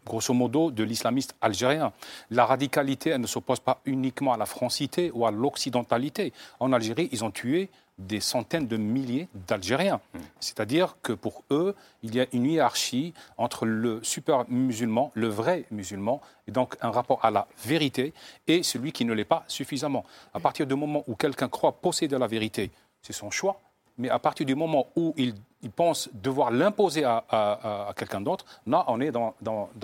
[0.05, 1.91] grosso modo, de l'islamiste algérien.
[2.29, 6.33] La radicalité, elle ne s'oppose pas uniquement à la francité ou à l'occidentalité.
[6.59, 7.69] En Algérie, ils ont tué
[8.07, 10.01] des centaines de milliers d'Algériens.
[10.39, 15.65] C'est-à-dire que pour eux, il y a une hiérarchie entre le super musulman, le vrai
[15.71, 18.13] musulman, et donc un rapport à la vérité,
[18.47, 20.05] et celui qui ne l'est pas suffisamment.
[20.33, 22.71] À partir du moment où quelqu'un croit posséder la vérité,
[23.01, 23.59] c'est son choix,
[23.97, 25.35] mais à partir du moment où ils,
[25.75, 29.35] pensent devoir l'imposer à, quelqu'un d'autre, là, on est dans,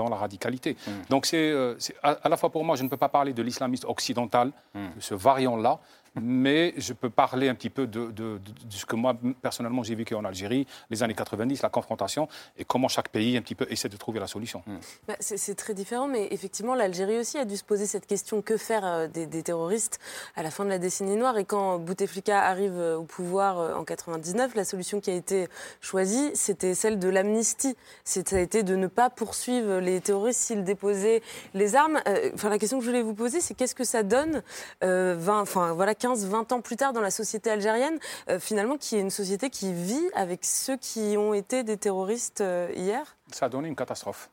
[0.09, 0.75] la radicalité.
[0.87, 0.91] Mm.
[1.09, 1.53] Donc, c'est
[2.01, 4.87] à, la fois pour moi, je ne peux pas parler de l'islamiste occidental, mm.
[4.95, 5.79] de ce variant-là,
[6.21, 8.39] mais je peux parler un petit peu de,
[8.69, 12.87] ce que moi, personnellement, j'ai vécu en Algérie, les années 90, la confrontation, et comment
[12.87, 14.63] chaque pays, un petit peu, essaie de trouver la solution.
[14.65, 14.77] Hmm.
[15.07, 18.57] Bah, c'est très différent, mais effectivement, l'Algérie aussi a dû se poser cette question que
[18.57, 19.99] faire euh, des, terroristes
[20.35, 21.37] à la fin de la décennie noire?
[21.37, 25.47] Et quand Bouteflika arrive euh, au pouvoir euh, en 99, la solution qui a été
[25.81, 27.75] choisie, c'était celle de l'amnistie.
[28.03, 31.21] Ça a été de ne pas poursuivre les terroristes s'ils déposaient
[31.53, 31.99] les armes.
[32.33, 34.41] Enfin, la question que je voulais vous poser, c'est qu'est-ce que ça donne
[34.81, 37.99] 20, voilà, 15-20 ans plus tard dans la société algérienne,
[38.29, 42.41] euh, finalement, qui est une société qui vit avec ceux qui ont été des terroristes
[42.41, 43.17] euh, hier?
[43.31, 44.29] Ça a donné une catastrophe.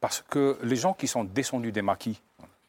[0.00, 2.22] Parce que les gens qui sont descendus des maquis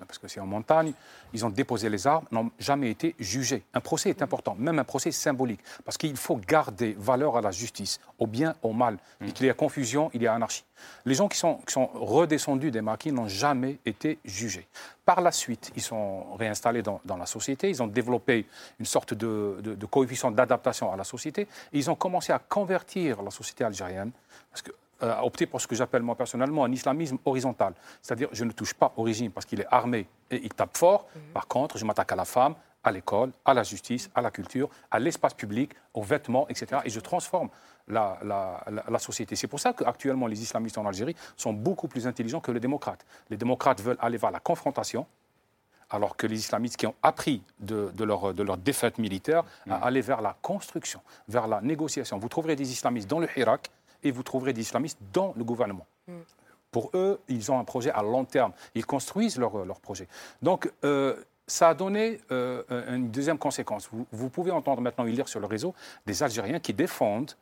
[0.06, 0.94] parce que c'est en montagne,
[1.34, 3.64] ils ont déposé les armes, n'ont jamais été jugés.
[3.74, 7.52] Un procès est important, même un procès symbolique, parce qu'il faut garder valeur à la
[7.52, 8.98] justice, au bien, au mal.
[9.20, 9.28] Mm.
[9.40, 10.64] Il y a confusion, il y a anarchie.
[11.06, 14.68] Les gens qui sont, qui sont redescendus des maquis n'ont jamais été jugés.
[15.06, 18.46] Par la suite, ils sont réinstallés dans, la société, ils ont développé
[18.80, 23.22] une sorte de, de coefficient d'adaptation à la société, et ils ont commencé à convertir
[23.22, 24.12] la société algérienne,
[24.52, 24.72] parce que
[25.02, 27.74] a opté pour ce que j'appelle moi personnellement un islamisme horizontal.
[28.02, 31.08] C'est-à-dire, je ne touche pas au régime parce qu'il est armé et il tape fort.
[31.16, 31.22] Mhm.
[31.34, 34.70] Par contre, je m'attaque à la femme, à l'école, à la justice, à la culture,
[34.90, 36.82] à l'espace public, aux vêtements, etc.
[36.86, 37.50] Et je transforme
[37.88, 39.36] la, la, société.
[39.36, 43.06] C'est pour ça qu'actuellement, les islamistes en Algérie sont beaucoup plus intelligents que les démocrates.
[43.30, 45.06] Les démocrates veulent aller vers la confrontation,
[45.90, 49.84] alors que les islamistes qui ont appris de, leur, de leur, défaite militaire à mhm.
[49.84, 52.18] aller vers la construction, vers la négociation.
[52.18, 53.70] Vous trouverez des islamistes dans le Hirak
[54.04, 55.86] et vous trouverez des islamistes dans le gouvernement.
[56.08, 56.14] Mm.
[56.72, 58.54] Pour eux, ils ont un projet à long terme.
[58.76, 60.08] Ils construisent leur, leur projet.
[60.42, 61.16] Donc, euh,
[61.52, 62.64] ça a donné euh,
[62.96, 63.90] une deuxième conséquence.
[64.12, 65.76] Vous, pouvez entendre maintenant lire sur le réseau
[66.06, 67.36] des Algériens qui défendent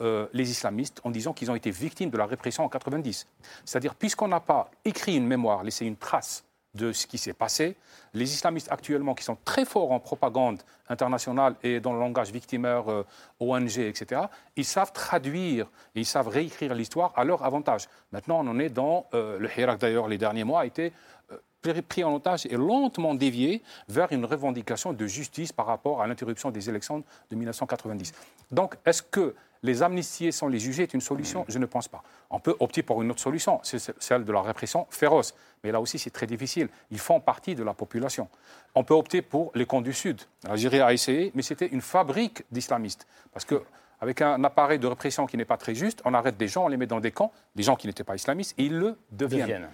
[0.00, 3.26] euh, les islamistes en disant qu'ils ont été victimes de la répression en 90.
[3.66, 6.42] C'est-à-dire, puisqu'on n'a pas écrit une mémoire, laissé une trace
[6.74, 7.76] de ce qui s'est passé.
[8.14, 12.90] Les islamistes actuellement, qui sont très forts en propagande internationale et dans le langage victimaire,
[12.90, 13.04] euh,
[13.40, 14.22] ONG, etc.,
[14.56, 17.88] ils savent traduire, ils savent réécrire l'histoire à leur avantage.
[18.12, 20.92] Maintenant, on en est dans, euh, le Hirak d'ailleurs, les derniers mois, a été
[21.32, 26.06] euh, pris en otage et lentement dévié vers une revendication de justice par rapport à
[26.06, 28.12] l'interruption des élections de 1990.
[28.50, 32.02] Donc, est-ce que les amnistier sans les juger est une solution Je ne pense pas.
[32.30, 35.34] On peut opter pour une autre solution, c'est celle de la répression féroce.
[35.62, 36.68] Mais là aussi, c'est très difficile.
[36.90, 38.28] Ils font partie de la population.
[38.74, 40.20] On peut opter pour les camps du Sud.
[40.44, 43.06] L'Algérie a essayé, mais c'était une fabrique d'islamistes.
[43.32, 43.62] Parce que
[44.00, 46.68] avec un appareil de répression qui n'est pas très juste, on arrête des gens, on
[46.68, 49.68] les met dans des camps, des gens qui n'étaient pas islamistes, et ils le deviennent.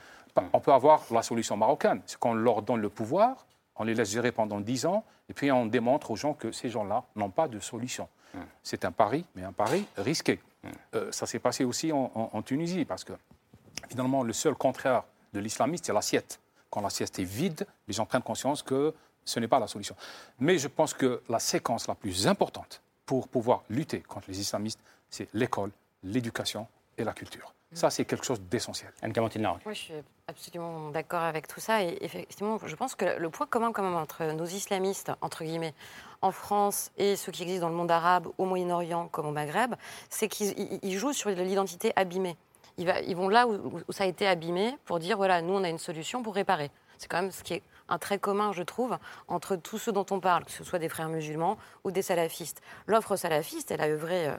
[0.53, 4.11] On peut avoir la solution marocaine, c'est qu'on leur donne le pouvoir, on les laisse
[4.11, 7.47] gérer pendant dix ans, et puis on démontre aux gens que ces gens-là n'ont pas
[7.49, 8.09] de solution.
[8.63, 10.41] C'est un pari, mais un pari risqué.
[10.95, 13.13] Euh, ça s'est passé aussi en, Tunisie, parce que
[13.89, 16.41] finalement, le seul contraire de l'islamiste, c'est l'assiette.
[16.71, 19.97] Quand l'assiette est vide, les gens prennent conscience que ce n'est pas la solution.
[20.39, 24.81] Mais je pense que la séquence la plus importante pour pouvoir lutter contre les islamistes,
[25.09, 25.71] c'est l'école,
[26.03, 26.67] l'éducation
[26.99, 27.56] et la culture.
[27.73, 28.93] Ça, c'est quelque chose d'essentiel.
[29.65, 29.95] Moi, je suis
[30.29, 31.83] absolument d'accord avec tout ça.
[31.83, 35.75] Et effectivement, je pense que le point commun quand même entre nos islamistes, entre guillemets,
[36.23, 39.75] en France et ceux qui existent dans le monde arabe, au Moyen-Orient comme au Maghreb,
[40.09, 42.37] c'est qu'ils jouent sur l'identité abîmée.
[42.79, 45.79] Ils, vont là où, ça a été abîmé pour dire, voilà, nous, on a une
[45.79, 46.71] solution pour réparer.
[46.99, 48.99] C'est quand même ce qui est un trait commun, je trouve,
[49.29, 52.63] entre tous ceux dont on parle, que ce soit des frères musulmans ou des salafistes.
[52.87, 54.37] L'offre salafiste, elle a œuvré euh,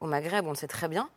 [0.00, 1.08] au Maghreb, on le sait très bien,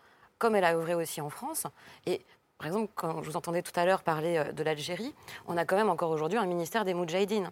[0.43, 1.67] comme elle a œuvré aussi en France.
[2.05, 2.19] Et
[2.57, 5.15] par exemple, quand je vous entendais tout à l'heure parler euh, de l'Algérie,
[5.47, 7.49] on a quand même encore aujourd'hui un ministère des Moudjahidines.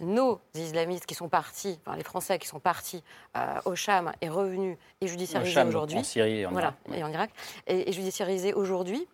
[0.00, 3.02] Nos islamistes qui sont partis, enfin les Français qui sont partis
[3.38, 5.96] euh, au Cham et revenus et judiciarisés aujourd'hui.
[5.96, 6.98] En Syrie et en voilà, Irak.
[6.98, 7.30] Et en Irak.
[7.66, 9.08] Et, judiciarisés aujourd'hui,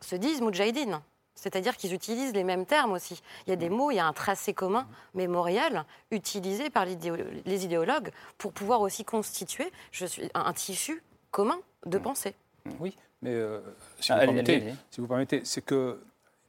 [0.00, 1.02] se disent Moudjahidines.
[1.34, 3.20] C'est-à-dire qu'ils utilisent les mêmes termes aussi.
[3.46, 7.64] Il y a des mots, il y a un tracé commun mémorial utilisé par les
[7.64, 12.34] idéologues pour pouvoir aussi constituer je suis, un tissu commun de pensée.
[12.78, 13.60] Oui, mais euh,
[14.00, 16.00] si, vous permettez, si, vous permettez, c'est que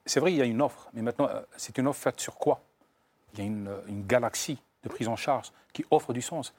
[0.05, 2.35] c'est vrai, il y a une offre, mais maintenant, euh, c'est une offre faite sur
[2.35, 2.61] quoi?
[3.33, 6.53] Il y a une, une, galaxie de prise en charge qui offre du sens.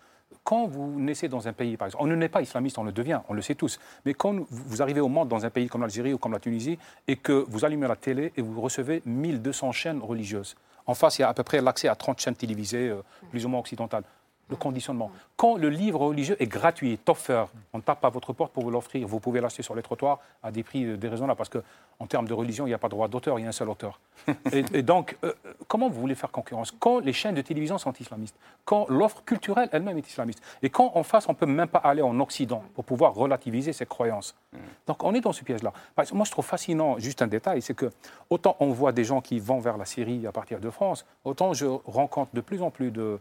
[0.45, 2.93] Quand vous naissez dans un pays, par exemple, on ne naît pas islamiste, on le
[2.93, 5.83] devient, on le sait tous, mais quand vous arrivez au monde dans un pays comme
[5.83, 9.73] l'Algérie ou comme la Tunisie et que vous allumez la télé et vous recevez 1200
[9.73, 10.57] chaînes religieuses,
[10.87, 13.45] en face, il y a à peu près l'accès à 30 chaînes télévisées, euh, plus
[13.45, 14.05] ou moins occidentales
[14.49, 15.11] le conditionnement.
[15.37, 18.53] Quand le livre religieux est gratuit, est offert, on ne tape pas à votre porte
[18.53, 21.49] pour vous l'offrir, vous pouvez l'acheter sur les trottoirs à des prix euh, déraisonnables, parce
[21.49, 23.53] qu'en termes de religion, il n'y a pas de droit d'auteur, il y a un
[23.53, 23.99] seul auteur.
[24.53, 25.33] et, donc, euh,
[25.69, 26.71] comment vous voulez faire concurrence?
[26.71, 30.93] Quand les chaînes de télévision sont islamistes, quand l'offre culturelle elle-même est islamiste, et quand
[30.95, 34.37] en face, on ne peut même pas aller en Occident pour pouvoir relativiser ses croyances.
[34.53, 34.59] Mm.
[34.87, 35.73] Donc, on est dans ce piège-là.
[36.13, 37.91] Moi, je trouve fascinant, juste un détail, c'est que
[38.31, 41.53] autant on voit des gens qui vont vers la Syrie à partir de France, autant
[41.53, 43.19] je rencontre de plus en plus de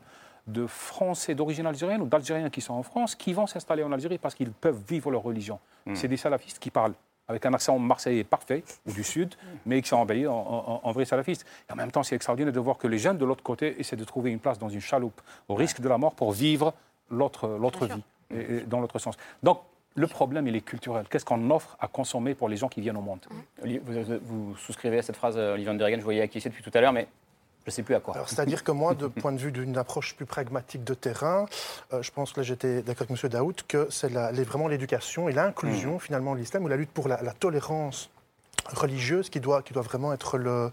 [0.47, 4.17] de Français d'origine algérienne ou d'Algériens qui sont en France qui vont s'installer en Algérie
[4.17, 5.59] parce qu'ils peuvent vivre leur religion.
[5.85, 5.95] Hmm.
[5.95, 6.93] C'est des salafistes qui parlent
[7.31, 9.35] avec un accent marseillais parfait, ou du sud,
[9.65, 11.45] mais qui sont embellis en, en, vrai salafiste.
[11.69, 13.95] Et en même temps, c'est extraordinaire de voir que les jeunes de l'autre côté essaient
[13.95, 16.73] de trouver une place dans une chaloupe, au risque de la mort, pour vivre
[17.09, 17.47] l'autre
[17.87, 19.15] vie, et, dans l'autre sens.
[19.41, 19.61] Donc,
[19.95, 21.05] le problème, il est culturel.
[21.09, 23.19] Qu'est-ce qu'on offre à consommer pour les gens qui viennent au monde?
[23.63, 26.93] Vous, vous, souscrivez à cette phrase, Olivier de je voyais acquiescer depuis tout à l'heure,
[26.93, 27.07] mais
[27.65, 28.15] je ne sais plus à quoi.
[28.25, 31.45] C'est-à-dire que moi, de point de vue d'une approche plus pragmatique de terrain,
[31.93, 33.29] euh, je pense que là j'étais d'accord avec M.
[33.29, 35.99] Daoud, que c'est vraiment l'éducation et l'inclusion mm.
[35.99, 38.09] finalement de l'islam ou la lutte pour la, tolérance
[38.73, 40.71] religieuse qui doit, qui doit vraiment être le,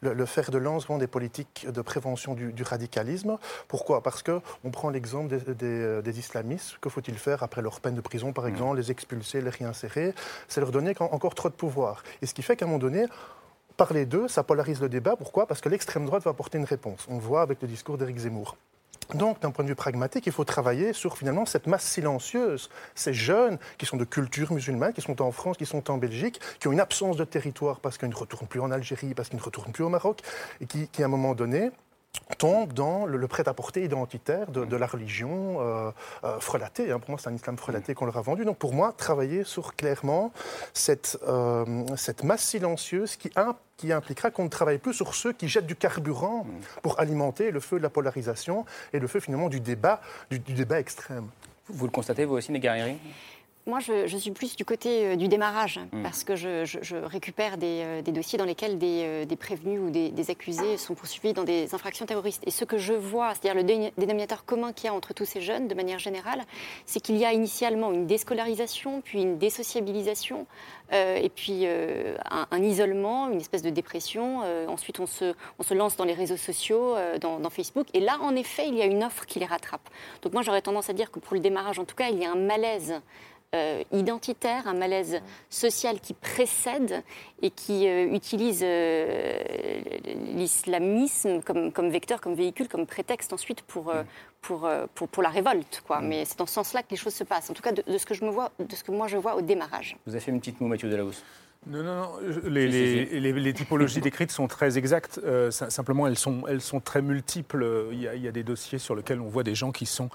[0.00, 3.38] le, fer de lance des politiques de prévention du, radicalisme.
[3.68, 4.02] Pourquoi?
[4.02, 6.78] Parce qu'on prend l'exemple des, des, islamistes.
[6.80, 8.48] Que faut-il faire après leur peine de prison, par mm.
[8.48, 10.14] exemple Les expulser, les réinsérer?
[10.48, 12.02] C'est leur donner encore trop de pouvoir.
[12.22, 13.06] Et ce qui fait qu'à un moment donné,
[13.80, 15.16] parler d'eux, ça polarise le débat.
[15.16, 15.46] Pourquoi?
[15.46, 17.06] Parce que l'extrême droite va apporter une réponse.
[17.08, 18.58] On le voit avec le discours d'Éric Zemmour.
[19.14, 23.14] Donc, d'un point de vue pragmatique, il faut travailler sur finalement cette masse silencieuse, ces
[23.14, 26.68] jeunes qui sont de culture musulmane, qui sont en France, qui sont en Belgique, qui
[26.68, 29.42] ont une absence de territoire parce qu'ils ne retournent plus en Algérie, parce qu'ils ne
[29.44, 30.20] retournent plus au Maroc,
[30.60, 31.70] et qui à un moment donné,
[32.38, 35.90] tombe dans le, prêt-à-porter identitaire de, la religion euh,
[36.24, 36.90] euh, frelatée.
[36.90, 36.98] Hein.
[36.98, 38.44] Pour moi, c'est un islam frelaté qu'on leur a vendu.
[38.44, 40.32] Donc, pour moi, travailler sur clairement
[40.72, 43.30] cette, euh, cette masse silencieuse qui,
[43.92, 46.46] impliquera qu'on ne travaille plus sur ceux qui jettent du carburant
[46.82, 50.00] pour alimenter le feu de la polarisation et le feu finalement du débat,
[50.30, 51.28] du, débat extrême.
[51.68, 52.96] Vous le constatez, vous aussi, Négariri
[53.66, 56.02] moi, je, suis plus du côté euh, du démarrage, hmm.
[56.02, 60.76] parce que je, récupère euh, des, dossiers dans lesquels des, euh, prévenus ou des, accusés
[60.76, 62.42] sont poursuivis dans des infractions terroristes.
[62.46, 65.40] Et ce que je vois, c'est-à-dire le dénominateur commun qu'il y a entre tous ces
[65.40, 66.42] jeunes, de manière générale,
[66.86, 70.46] c'est qu'il y a initialement une déscolarisation, puis une désociabilisation,
[70.92, 74.40] et puis un, isolement, une espèce de dépression.
[74.68, 77.86] ensuite, on se, on se, lance dans les réseaux sociaux, dans, dans, Facebook.
[77.94, 79.88] Et là, en effet, il y a une offre qui les rattrape.
[80.22, 82.24] Donc moi, j'aurais tendance à dire que pour le démarrage, en tout cas, il y
[82.24, 83.00] a un malaise
[83.52, 87.02] euh, identitaire, un malaise social qui précède
[87.42, 89.42] et qui euh, utilise euh,
[90.36, 93.92] l'islamisme comme, comme, vecteur, comme véhicule, comme prétexte ensuite pour,
[94.40, 95.82] pour, pour, pour, la révolte.
[95.84, 96.00] Quoi.
[96.00, 98.06] Mais c'est dans ce sens-là que les choses se passent, en tout cas de, ce,
[98.06, 99.96] que je me vois, de ce que moi je vois au démarrage.
[100.06, 101.24] Vous avez fait une petite moue, Mathieu Delahousse
[101.66, 102.10] non, non, non.
[102.44, 105.20] Les, les, les, typologies décrites sont très exactes.
[105.50, 107.88] simplement, elles sont, elles sont très multiples.
[107.90, 109.84] Il y, a, il y, a, des dossiers sur lesquels on voit des gens qui
[109.84, 110.08] sont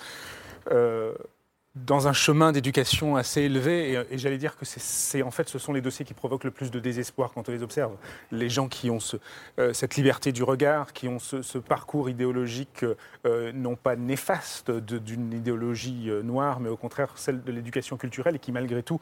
[1.76, 4.02] dans un chemin d'éducation assez élevé.
[4.10, 6.72] Et, j'allais dire que c'est en fait ce sont les dossiers qui provoquent le plus
[6.72, 7.96] de désespoir quand on les observe.
[8.32, 9.18] Les gens qui ont ce,
[9.60, 12.86] euh, cette liberté du regard, qui ont ce, parcours idéologique
[13.26, 18.36] euh, non pas néfaste d'une idéologie euh, noire, mais au contraire celle de l'éducation culturelle
[18.36, 19.00] et qui malgré tout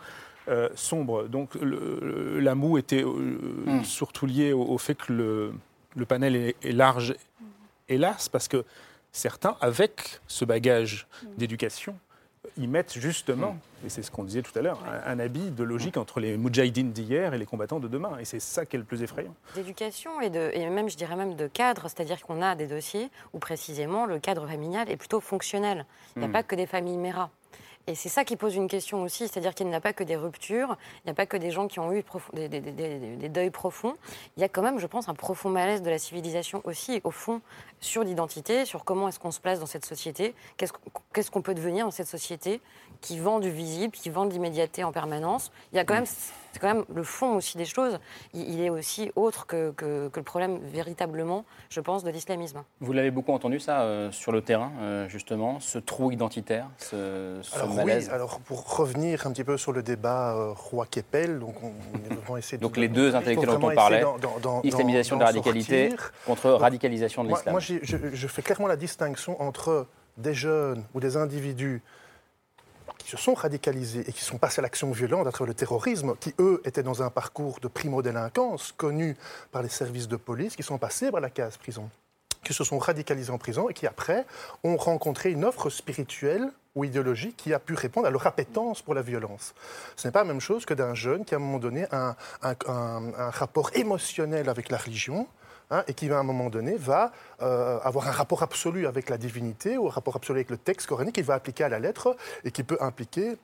[0.76, 1.30] sombre.
[1.30, 3.86] Donc la moue était hmm.
[3.86, 5.54] surtout lié au, fait que le,
[5.96, 7.16] le panel est, est large,
[7.88, 8.66] hélas, parce que
[9.14, 11.28] certains, avec ce bagage hmm.
[11.38, 11.96] d'éducation,
[12.58, 15.98] ils mettent justement, et c'est ce qu'on disait tout à l'heure, un, habit de logique
[15.98, 18.18] entre les moudjahidines d'hier et les combattants de demain.
[18.20, 19.34] Et c'est ça qui est le plus effrayant.
[19.56, 23.10] D'éducation et, de, et même, je dirais même de cadre, c'est-à-dire qu'on a des dossiers
[23.34, 25.86] où précisément le cadre familial est plutôt fonctionnel.
[26.16, 26.32] Il n'y a hmm.
[26.32, 27.30] pas que des familles méras.
[27.86, 30.16] Et c'est ça qui pose une question aussi, c'est-à-dire qu'il n'y a pas que des
[30.16, 32.04] ruptures, il n'y a pas que des gens qui ont eu
[32.34, 33.96] des, deuils profonds.
[34.38, 37.12] Il y a quand même, je pense, un profond malaise de la civilisation aussi, au
[37.12, 37.42] fond,
[37.82, 41.86] sur l'identité, sur comment est-ce qu'on se place dans cette société, qu'est-ce qu'on peut devenir
[41.86, 42.62] dans cette société
[43.04, 45.52] qui vend du visible, qui vend de l'immédiateté en permanence.
[45.74, 46.06] Il y a quand même
[46.54, 48.00] c'est quand même le fond aussi des choses.
[48.34, 52.64] Il, est aussi autre que, que, le problème véritablement, je pense, de l'islamisme.
[52.80, 57.42] Vous l'avez beaucoup entendu ça euh, sur le terrain, euh, justement, ce trou identitaire, ce,
[57.56, 58.08] alors, malaise.
[58.08, 61.74] Oui, alors pour revenir un petit peu sur le débat euh, Roi-Keppel, donc on,
[62.30, 64.04] on essayer donc les deux intellectuels dont on parlait,
[64.64, 65.96] islamisation de la radicalité
[66.28, 67.54] contre radicalisation de l'islam.
[67.54, 69.88] Moi, moi je, je fais clairement la distinction entre
[70.18, 71.82] des jeunes ou des individus
[73.04, 76.16] qui se sont radicalisés et qui sont passés à l'action violente à travers le terrorisme,
[76.20, 79.18] qui eux étaient dans un parcours de primo-délinquance connu
[79.52, 81.90] par les services de police, qui sont passés par la case prison,
[82.44, 84.26] qui se sont radicalisés en prison et qui après
[84.64, 88.94] ont rencontré une offre spirituelle ou idéologique qui a pu répondre à leur appétence pour
[88.94, 89.54] la violence.
[89.96, 92.16] Ce n'est pas la même chose que d'un jeune qui, à un moment donné, a
[92.42, 95.28] un, un rapport émotionnel avec la religion,
[95.74, 97.12] hein, et qui, à un moment donné, va
[97.42, 100.88] euh, avoir un rapport absolu avec la divinité ou un rapport absolu avec le texte
[100.88, 103.36] coranique qu'il va appliquer à la lettre et qui peut impliquer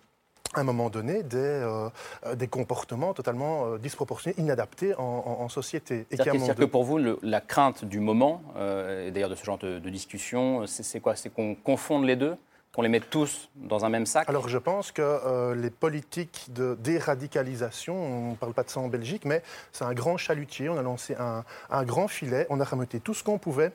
[0.55, 1.89] à un moment donné des, euh,
[2.35, 6.07] des comportements totalement disproportionnés, inadaptés en, société.
[6.09, 9.89] C'est-à-dire que pour vous, la crainte du moment, et d'ailleurs de ce genre de, de
[9.89, 11.15] discussion, c'est quoi?
[11.15, 12.35] C'est qu'on confonde les deux?
[12.73, 16.47] Qu'on les mette tous dans un même sac Alors je pense que euh, les politiques
[16.49, 19.41] de déradicalisation, on ne parle pas de ça en Belgique, mais
[19.71, 20.69] c'est un grand chalutier.
[20.69, 23.71] On a lancé un, grand filet, on a rameuté tout ce qu'on pouvait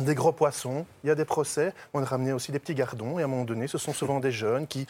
[0.00, 3.18] des gros poissons, il y a des procès, on a ramené aussi des petits gardons,
[3.18, 4.86] et à un moment donné, ce sont souvent des jeunes qui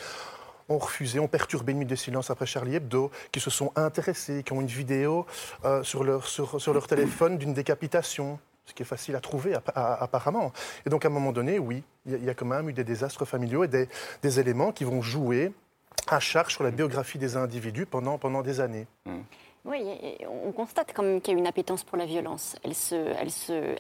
[0.69, 4.43] ont refusé, ont perturbé une minute de silence après Charlie Hebdo, qui se sont intéressés,
[4.43, 5.25] qui ont une vidéo
[5.65, 10.53] euh, sur, leur, sur leur téléphone d'une décapitation ce qui est facile à trouver apparemment.
[10.85, 13.25] Et donc à un moment donné, oui, il y, a quand même eu des désastres
[13.25, 15.53] familiaux et des, éléments qui vont jouer
[16.09, 18.87] à charge sur la biographie des individus pendant, pendant des années.
[19.07, 19.19] Mmh.
[19.67, 19.83] Oui,
[20.45, 22.55] on constate quand même qu'il y a une appétence pour la violence.
[22.63, 22.73] Elle,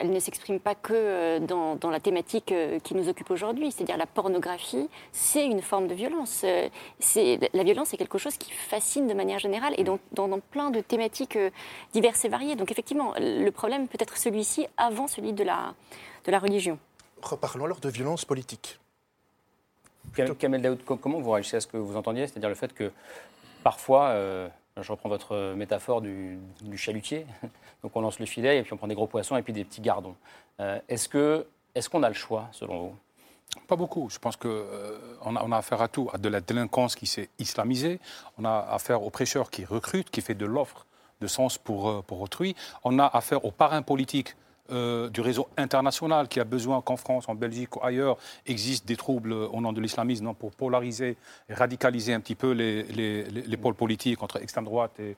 [0.01, 3.97] elle, ne s'exprime pas que euh, dans, la thématique euh, qui nous occupe aujourd'hui, c'est-à-dire
[3.97, 6.43] la pornographie, c'est une forme de violence.
[6.45, 6.69] Euh,
[7.53, 10.81] la violence est quelque chose qui fascine de manière générale et dans, dans, plein de
[10.81, 11.39] thématiques
[11.93, 12.57] diverses et variées.
[12.57, 15.75] Donc effectivement, le problème peut être celui-ci avant celui de la,
[16.25, 16.81] de la religion.
[17.23, 18.81] Reparlons alors de violence politique.
[20.39, 22.27] Kamel Daoud, comment vous réagissez à ce que vous entendiez?
[22.27, 22.91] C'est-à-dire le fait que
[23.63, 24.15] parfois
[24.83, 26.39] je reprends votre métaphore du,
[26.77, 27.27] chalutier.
[27.83, 29.65] Donc on lance le filet et puis on prend des gros poissons et puis des
[29.65, 30.17] petits gardons.
[30.61, 32.97] Euh, est-ce que est-ce qu'on a le choix selon vous?
[33.69, 34.11] Pas beaucoup.
[34.11, 38.01] Je pense qu'on euh, a, affaire à tout, à de la délinquance qui s'est islamisée,
[38.39, 40.87] on a affaire aux prêcheurs qui recrutent, qui fait de l'offre
[41.21, 42.55] de sens euh, pour autrui,
[42.85, 44.37] on a affaire aux parrains politiques
[44.71, 48.97] euh, du réseau international qui a besoin qu'en France, en Belgique ou ailleurs existent des
[48.97, 51.17] troubles au nom de l'islamisme pour polariser
[51.49, 55.17] et radicaliser un petit peu les, les, pôles politiques entre extrême droite et,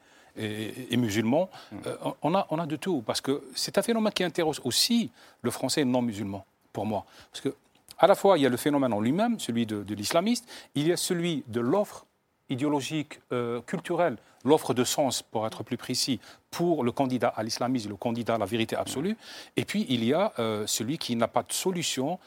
[0.90, 1.48] et, musulmans.
[1.72, 1.76] Mm.
[1.86, 5.10] Euh, on, a, on a de tout, parce que c'est un phénomène qui interroge aussi
[5.42, 7.04] le français non musulman, pour moi.
[7.32, 7.54] Parce que
[7.98, 10.86] à la fois, il y a le phénomène en lui-même, celui de, de l'islamiste, il
[10.86, 12.06] y a celui de l'offre
[12.50, 16.20] idéologique, euh, culturelle, l'offre de sens, pour être plus précis,
[16.50, 19.16] pour le candidat à l'islamisme, le candidat à la vérité absolue.
[19.56, 22.18] Et puis, il y a euh, celui qui n'a pas de solution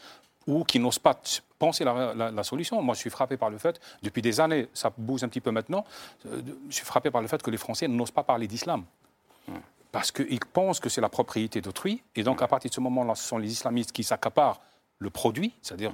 [0.47, 1.19] ou qui n'ose pas
[1.59, 2.81] penser la, solution.
[2.81, 5.51] Moi, je suis frappé par le fait, depuis des années, ça bouge un petit peu
[5.51, 5.85] maintenant,
[6.25, 8.83] euh, je suis frappé par le fait que les Français n'osent pas parler d'islam.
[9.91, 12.01] Parce qu'ils pensent que c'est la propriété d'autrui.
[12.15, 14.61] Et donc, à partir de ce moment-là, ce sont les islamistes qui s'accaparent
[14.99, 15.91] le produit, c'est-à-dire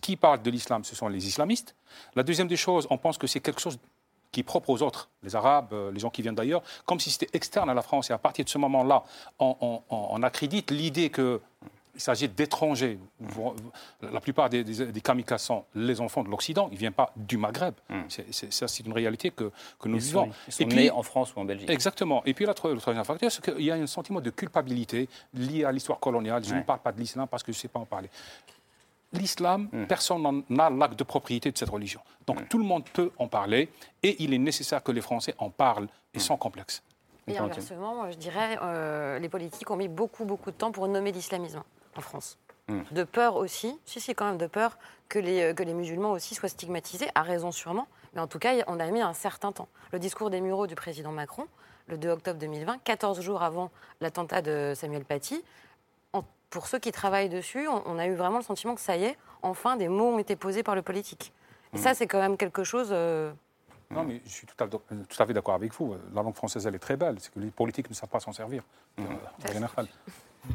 [0.00, 1.74] qui parle de l'islam, ce sont les islamistes.
[2.14, 3.78] La deuxième des choses, on pense que c'est quelque chose
[4.32, 7.10] qui est propre aux autres, les Arabes, euh, les gens qui viennent d'ailleurs, comme si
[7.10, 8.10] c'était externe à la France.
[8.10, 9.04] Et à partir de ce moment-là,
[9.38, 11.38] on, accrédite l'idée qu'il
[11.96, 12.98] s'agit d'étrangers.
[14.00, 17.36] La plupart des, des, kamikazes sont les enfants de l'Occident, ils ne viennent pas du
[17.36, 17.74] Maghreb.
[17.90, 18.04] Hmm.
[18.08, 20.30] ça, c'est une réalité que, que nous vivons.
[20.46, 21.68] ils sont nés en France ou en Belgique.
[21.68, 22.22] Exactement.
[22.24, 25.72] Et puis le troisième facteur, c'est qu'il y a un sentiment de culpabilité lié à
[25.72, 26.42] l'histoire coloniale.
[26.42, 28.08] Je ne parle pas de l'islam parce que je ne sais pas en parler
[29.12, 29.86] l'islam, hmm.
[29.86, 32.00] personne n'a l'acte de propriété de cette religion.
[32.26, 32.46] Donc hmm.
[32.48, 33.70] tout le monde peut en parler
[34.02, 36.20] et il est nécessaire que les Français en parlent et hmm.
[36.20, 36.82] sans complexe.
[37.28, 41.12] Et inversement, je dirais, euh, les politiques ont mis beaucoup, beaucoup de temps pour nommer
[41.12, 41.62] l'islamisme
[41.96, 42.38] en France.
[42.90, 44.78] De peur aussi, si, si, quand même, de peur
[45.10, 48.38] que les, euh, que les musulmans aussi soient stigmatisés, à raison sûrement, mais en tout
[48.38, 49.68] cas, on a mis un certain temps.
[49.92, 51.46] Le discours des Mureaux du président Macron,
[51.88, 55.42] le 2 octobre 2020, 14 jours avant l'attentat de Samuel Paty,
[56.52, 59.16] pour ceux qui travaillent dessus, on, a eu vraiment le sentiment que ça y est,
[59.40, 61.32] enfin, des mots ont été posés par le politique.
[61.72, 61.94] Et ça, mm.
[61.94, 62.90] c'est quand même quelque chose.
[62.92, 63.32] Euh,
[63.90, 65.96] non, mais je suis tout à, fait d'accord avec vous.
[66.14, 67.16] La langue française, elle est très belle.
[67.20, 68.62] C'est que les politiques ne savent pas s'en servir.
[68.98, 69.04] Mm.
[69.48, 69.84] Euh,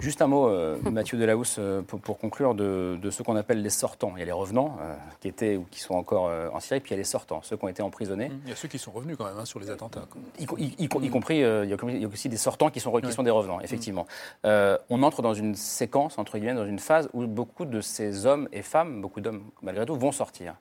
[0.02, 3.70] Juste un mot, euh, Mathieu Delahousse, euh, pour, conclure, de, de ce qu'on appelle les
[3.70, 4.12] sortants.
[4.16, 6.92] Il y a les revenants, euh, qui étaient ou qui sont encore en Syrie, puis
[6.92, 8.30] il y a les sortants, ceux qui ont été emprisonnés.
[8.44, 10.06] Il y a ceux qui sont revenus quand même hein, sur les attentats.
[10.40, 14.06] Y, compris, il y, a aussi des sortants qui sont, qui sont des revenants, effectivement.
[14.44, 18.50] on entre dans une séquence, entre guillemets, dans une phase où beaucoup de ces hommes
[18.52, 20.56] et femmes, beaucoup d'hommes malgré tout, vont sortir.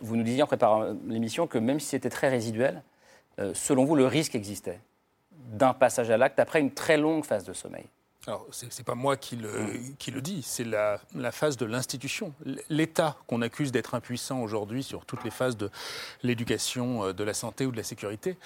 [0.00, 2.82] vous nous disiez en préparant l'émission que même si c'était très résiduel,
[3.54, 4.80] selon vous, le risque existait
[5.52, 7.84] d'un passage à l'acte après une très longue phase de sommeil?
[8.26, 9.96] Alors, ce n'est pas moi qui le, mm.
[9.98, 12.34] qui le dis, c'est la, la, phase de l'institution.
[12.68, 15.70] L'État qu'on accuse d'être impuissant aujourd'hui sur toutes les phases de
[16.22, 18.36] l'éducation, euh, de la santé ou de la sécurité,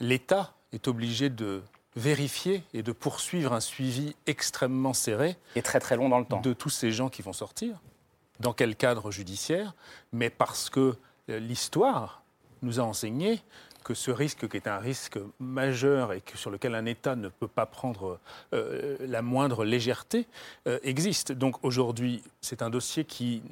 [0.00, 1.62] l'État est obligé de
[1.96, 5.36] vérifier et de poursuivre un suivi extrêmement serré.
[5.56, 6.40] Et très très long dans le temps.
[6.40, 7.80] De tous ces gens qui vont sortir.
[8.40, 9.74] Dans quel cadre judiciaire?
[10.12, 10.96] Mais parce que
[11.28, 12.22] euh, l'histoire
[12.62, 13.42] nous a enseigné
[13.88, 17.30] que ce risque, qui est un risque majeur et que, sur lequel un État ne
[17.30, 18.20] peut pas prendre
[18.52, 20.26] euh, la moindre légèreté,
[20.66, 21.32] euh, existe.
[21.32, 23.42] Donc aujourd'hui, c'est un dossier qui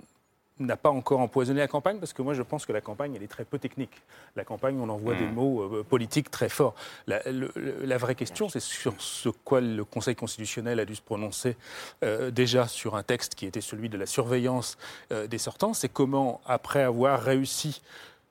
[0.59, 3.23] n'a pas encore empoisonné la campagne, parce que moi je pense que la campagne, elle
[3.23, 4.03] est très peu technique.
[4.37, 5.35] La campagne, on envoie des mmh.
[5.35, 6.75] mots euh, politiques très forts.
[7.07, 11.57] La, vraie question, c'est sur ce quoi le Conseil constitutionnel a dû se prononcer
[12.05, 14.79] euh, déjà sur un texte qui était celui de la surveillance
[15.13, 17.83] euh, des sortants, c'est comment, après avoir réussi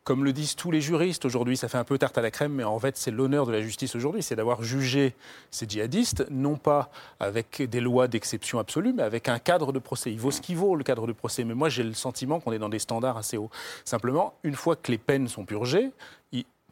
[0.05, 2.53] comme le disent tous les juristes aujourd'hui, ça fait un peu tarte à la crème,
[2.53, 5.15] mais en fait, c'est l'honneur de la justice aujourd'hui, c'est d'avoir jugé
[5.49, 10.11] ces djihadistes, non pas avec des lois d'exception absolue, mais avec un cadre de procès.
[10.11, 11.43] Il vaut ce qu'il vaut, le cadre de procès.
[11.43, 13.49] Mais moi, j'ai le sentiment qu'on est dans des standards assez hauts.
[13.83, 15.91] Simplement, une fois que les peines sont purgées,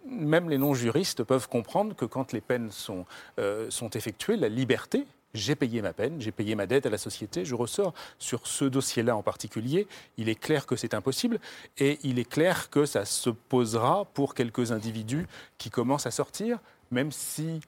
[0.05, 3.05] même les non-juristes peuvent comprendre que quand les peines sont,
[3.39, 6.97] euh, sont effectuées, la liberté j'ai payé ma peine, j'ai payé ma dette à la
[6.97, 7.93] société, je ressors.
[8.19, 11.39] Sur ce dossier-là en particulier, il est clair que c'est impossible
[11.77, 15.27] et il est clair que ça se posera pour quelques individus
[15.57, 16.59] qui commencent à sortir,
[16.91, 17.61] même si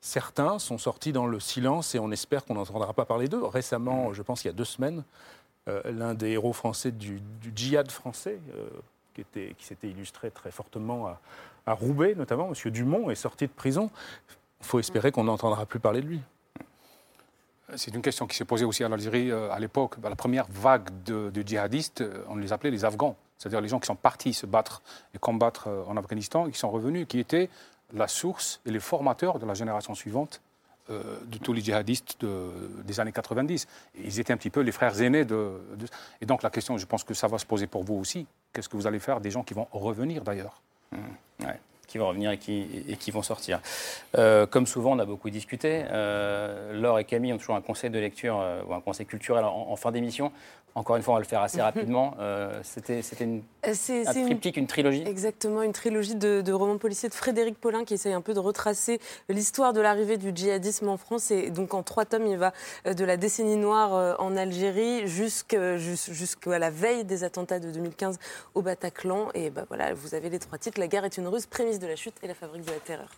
[0.00, 3.44] certains sont sortis dans le silence et on espère qu'on n'entendra pas parler d'eux.
[3.44, 5.02] Récemment, je pense il y a deux semaines,
[5.68, 7.20] euh, l'un des héros français du,
[7.54, 8.68] djihad français, euh,
[9.14, 11.20] qui, s'était illustré très fortement à,
[11.66, 12.70] à Roubaix notamment, M.
[12.70, 13.90] Dumont, est sorti de prison.
[14.60, 16.20] Il faut espérer qu'on n'entendra plus parler de lui.
[17.76, 19.98] C'est une question qui s'est posée aussi à l'Algérie euh, à l'époque.
[20.00, 23.78] Bah, la première vague de, djihadistes, euh, on les appelait les Afghans, c'est-à-dire les gens
[23.78, 24.82] qui sont partis se battre
[25.14, 27.50] et combattre euh, en Afghanistan qui sont revenus, qui étaient
[27.92, 30.40] la source et les formateurs de la génération suivante
[30.90, 33.68] de tous les djihadistes des années 90.
[34.02, 35.60] Ils étaient un petit peu les frères aînés de,
[36.22, 38.26] Et donc la question, je pense que ça va se poser pour vous aussi.
[38.54, 40.62] Qu'est-ce que vous allez faire des gens qui vont revenir d'ailleurs?
[40.92, 40.96] Mmh
[41.88, 43.60] qui vont revenir et qui, et qui vont sortir.
[44.16, 45.84] Euh, comme souvent, on a beaucoup discuté.
[45.90, 49.44] Euh, Laure et Camille ont toujours un conseil de lecture euh, ou un conseil culturel
[49.44, 50.30] en fin d'émission.
[50.78, 52.14] Encore une fois, on va le faire assez rapidement.
[52.20, 53.74] Euh, c'était une, euh,
[54.06, 58.12] un triptyque, une, trilogie Exactement, une trilogie de, romans policiers de Frédéric Paulin qui essaye
[58.12, 61.32] un peu de retracer l'histoire de l'arrivée du djihadisme en France.
[61.32, 62.52] Et donc en trois tomes, il va
[62.86, 68.18] euh, de la décennie noire en Algérie jusqu'à la veille des attentats de 2015
[68.54, 69.30] au Bataclan.
[69.34, 70.78] Et ben voilà, vous avez les trois titres.
[70.78, 73.08] La guerre est une ruse, prémisse de la chute et la fabrique de la terreur.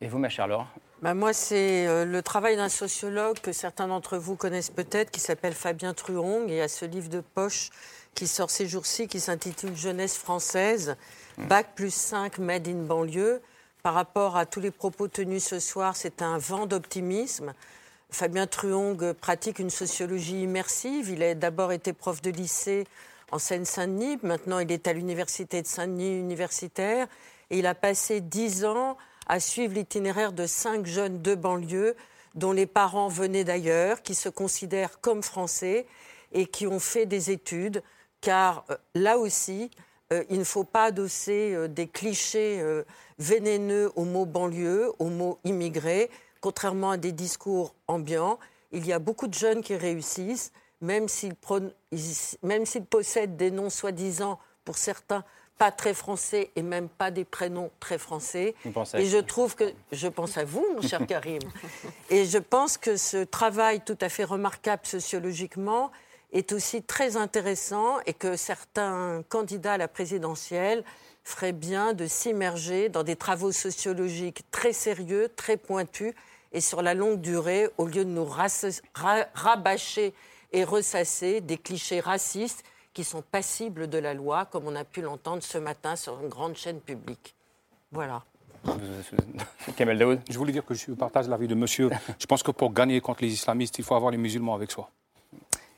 [0.00, 0.66] Et vous, ma chère Laure?
[1.00, 5.20] Bah Moi, c'est euh, le travail d'un sociologue que certains d'entre vous connaissent peut-être, qui
[5.20, 6.50] s'appelle Fabien Truong.
[6.50, 7.70] Et a ce livre de poche
[8.14, 10.96] qui sort ces jours-ci, qui s'intitule Jeunesse française,
[11.36, 13.40] Bac plus 5, Made in banlieue.
[13.84, 17.54] Par rapport à tous les propos tenus ce soir, c'est un vent d'optimisme.
[18.10, 21.10] Fabien Truong pratique une sociologie immersive.
[21.10, 22.88] Il a d'abord été prof de lycée
[23.30, 24.18] en Seine-Saint-Denis.
[24.24, 27.06] Maintenant, il est à l'université de Saint-Denis universitaire.
[27.50, 28.96] Et il a passé dix ans
[29.28, 31.96] à suivre l'itinéraire de cinq jeunes de banlieue
[32.34, 35.86] dont les parents venaient d'ailleurs, qui se considèrent comme français
[36.32, 37.82] et qui ont fait des études,
[38.20, 39.70] car euh, là aussi,
[40.12, 42.62] euh, il ne faut pas adosser euh, des clichés
[43.18, 46.10] vénéneux au mot banlieue, au mot immigré,
[46.40, 48.38] contrairement à des discours ambiants.
[48.72, 54.76] Il y a beaucoup de jeunes qui réussissent, même s'ils possèdent des noms soi-disant, pour
[54.76, 55.24] certains,
[55.58, 58.54] pas très français et même pas des prénoms très français.
[58.94, 61.42] Et je trouve que je pense à vous, mon cher Karim.
[62.10, 65.90] et je pense que ce travail tout à fait remarquable sociologiquement
[66.32, 70.84] est aussi très intéressant et que certains candidats à la présidentielle
[71.24, 76.14] feraient bien de s'immerger dans des travaux sociologiques très sérieux, très pointus
[76.52, 78.26] et sur la longue durée, au lieu de nous
[79.34, 80.14] rabâcher
[80.52, 82.64] et ressasser des clichés racistes
[82.98, 86.28] qui sont passibles de la loi, comme on a pu l'entendre ce matin sur une
[86.28, 87.32] grande chaîne publique.
[87.92, 88.24] Voilà.
[89.76, 91.90] Kamel Daoud Je voulais dire que je partage l'avis de monsieur.
[92.18, 94.90] Je pense que pour gagner contre les islamistes, il faut avoir les musulmans avec soi.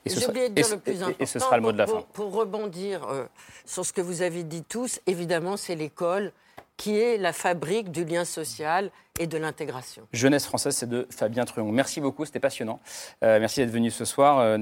[0.06, 1.16] J'ai oublié de dire le plus important.
[1.20, 2.02] Et ce sera le mot de la fin.
[2.14, 3.26] Pour, rebondir euh,
[3.66, 6.32] sur ce que vous avez dit tous, évidemment, c'est l'école
[6.80, 10.08] qui est la fabrique du lien social et de l'intégration.
[10.14, 11.70] Jeunesse française, c'est de Fabien Truong.
[11.70, 12.80] Merci beaucoup, c'était passionnant.
[13.22, 14.38] Euh, merci d'être venu ce soir.
[14.38, 14.56] Euh,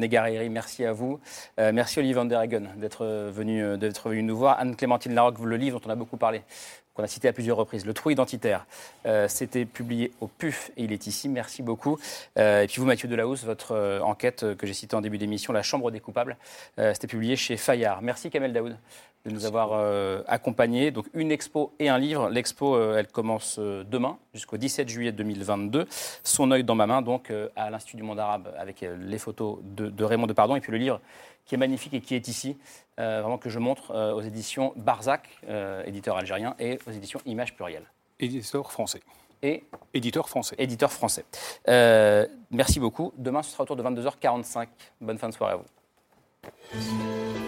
[0.51, 1.21] merci à vous.
[1.61, 4.59] Euh, merci Olivier Van der Hagen d'être venu, euh, d'être venu nous voir.
[4.59, 6.43] Anne-Clémentine Larocque, le livre dont on a beaucoup parlé,
[6.93, 8.66] qu'on a cité à plusieurs reprises, Le Trou identitaire.
[9.29, 11.29] c'était publié au PUF et il est ici.
[11.29, 12.01] Merci beaucoup.
[12.35, 15.93] et puis vous, Mathieu Delahousse, votre enquête que j'ai citée en début d'émission, La Chambre
[15.93, 16.37] des coupables,
[16.77, 18.03] c'était publié chez Fayard.
[18.03, 18.77] Merci Kamel Daoud
[19.29, 20.91] de nous avoir euh, accompagnés.
[20.91, 22.29] Donc une expo et un livre.
[22.29, 25.87] L'expo, euh, elle commence euh, demain jusqu'au 17 juillet 2022.
[26.22, 29.89] Son œil dans ma main, donc à l'Institut du monde arabe, avec les photos de,
[29.89, 30.57] de, Raymond Depardon.
[30.57, 31.01] Et puis le livre
[31.45, 32.57] qui est magnifique et qui est ici,
[32.97, 35.29] vraiment que je montre aux éditions Barzac,
[35.87, 37.87] éditeur algérien, et aux éditions Images Plurielles.
[38.20, 39.01] Éditeur français.
[39.43, 40.57] Et Éditeur français.
[40.59, 41.24] Éditeur français.
[42.51, 43.12] merci beaucoup.
[43.16, 44.69] Demain, ce sera autour de 22h45.
[45.01, 47.48] Bonne fin de soirée à vous.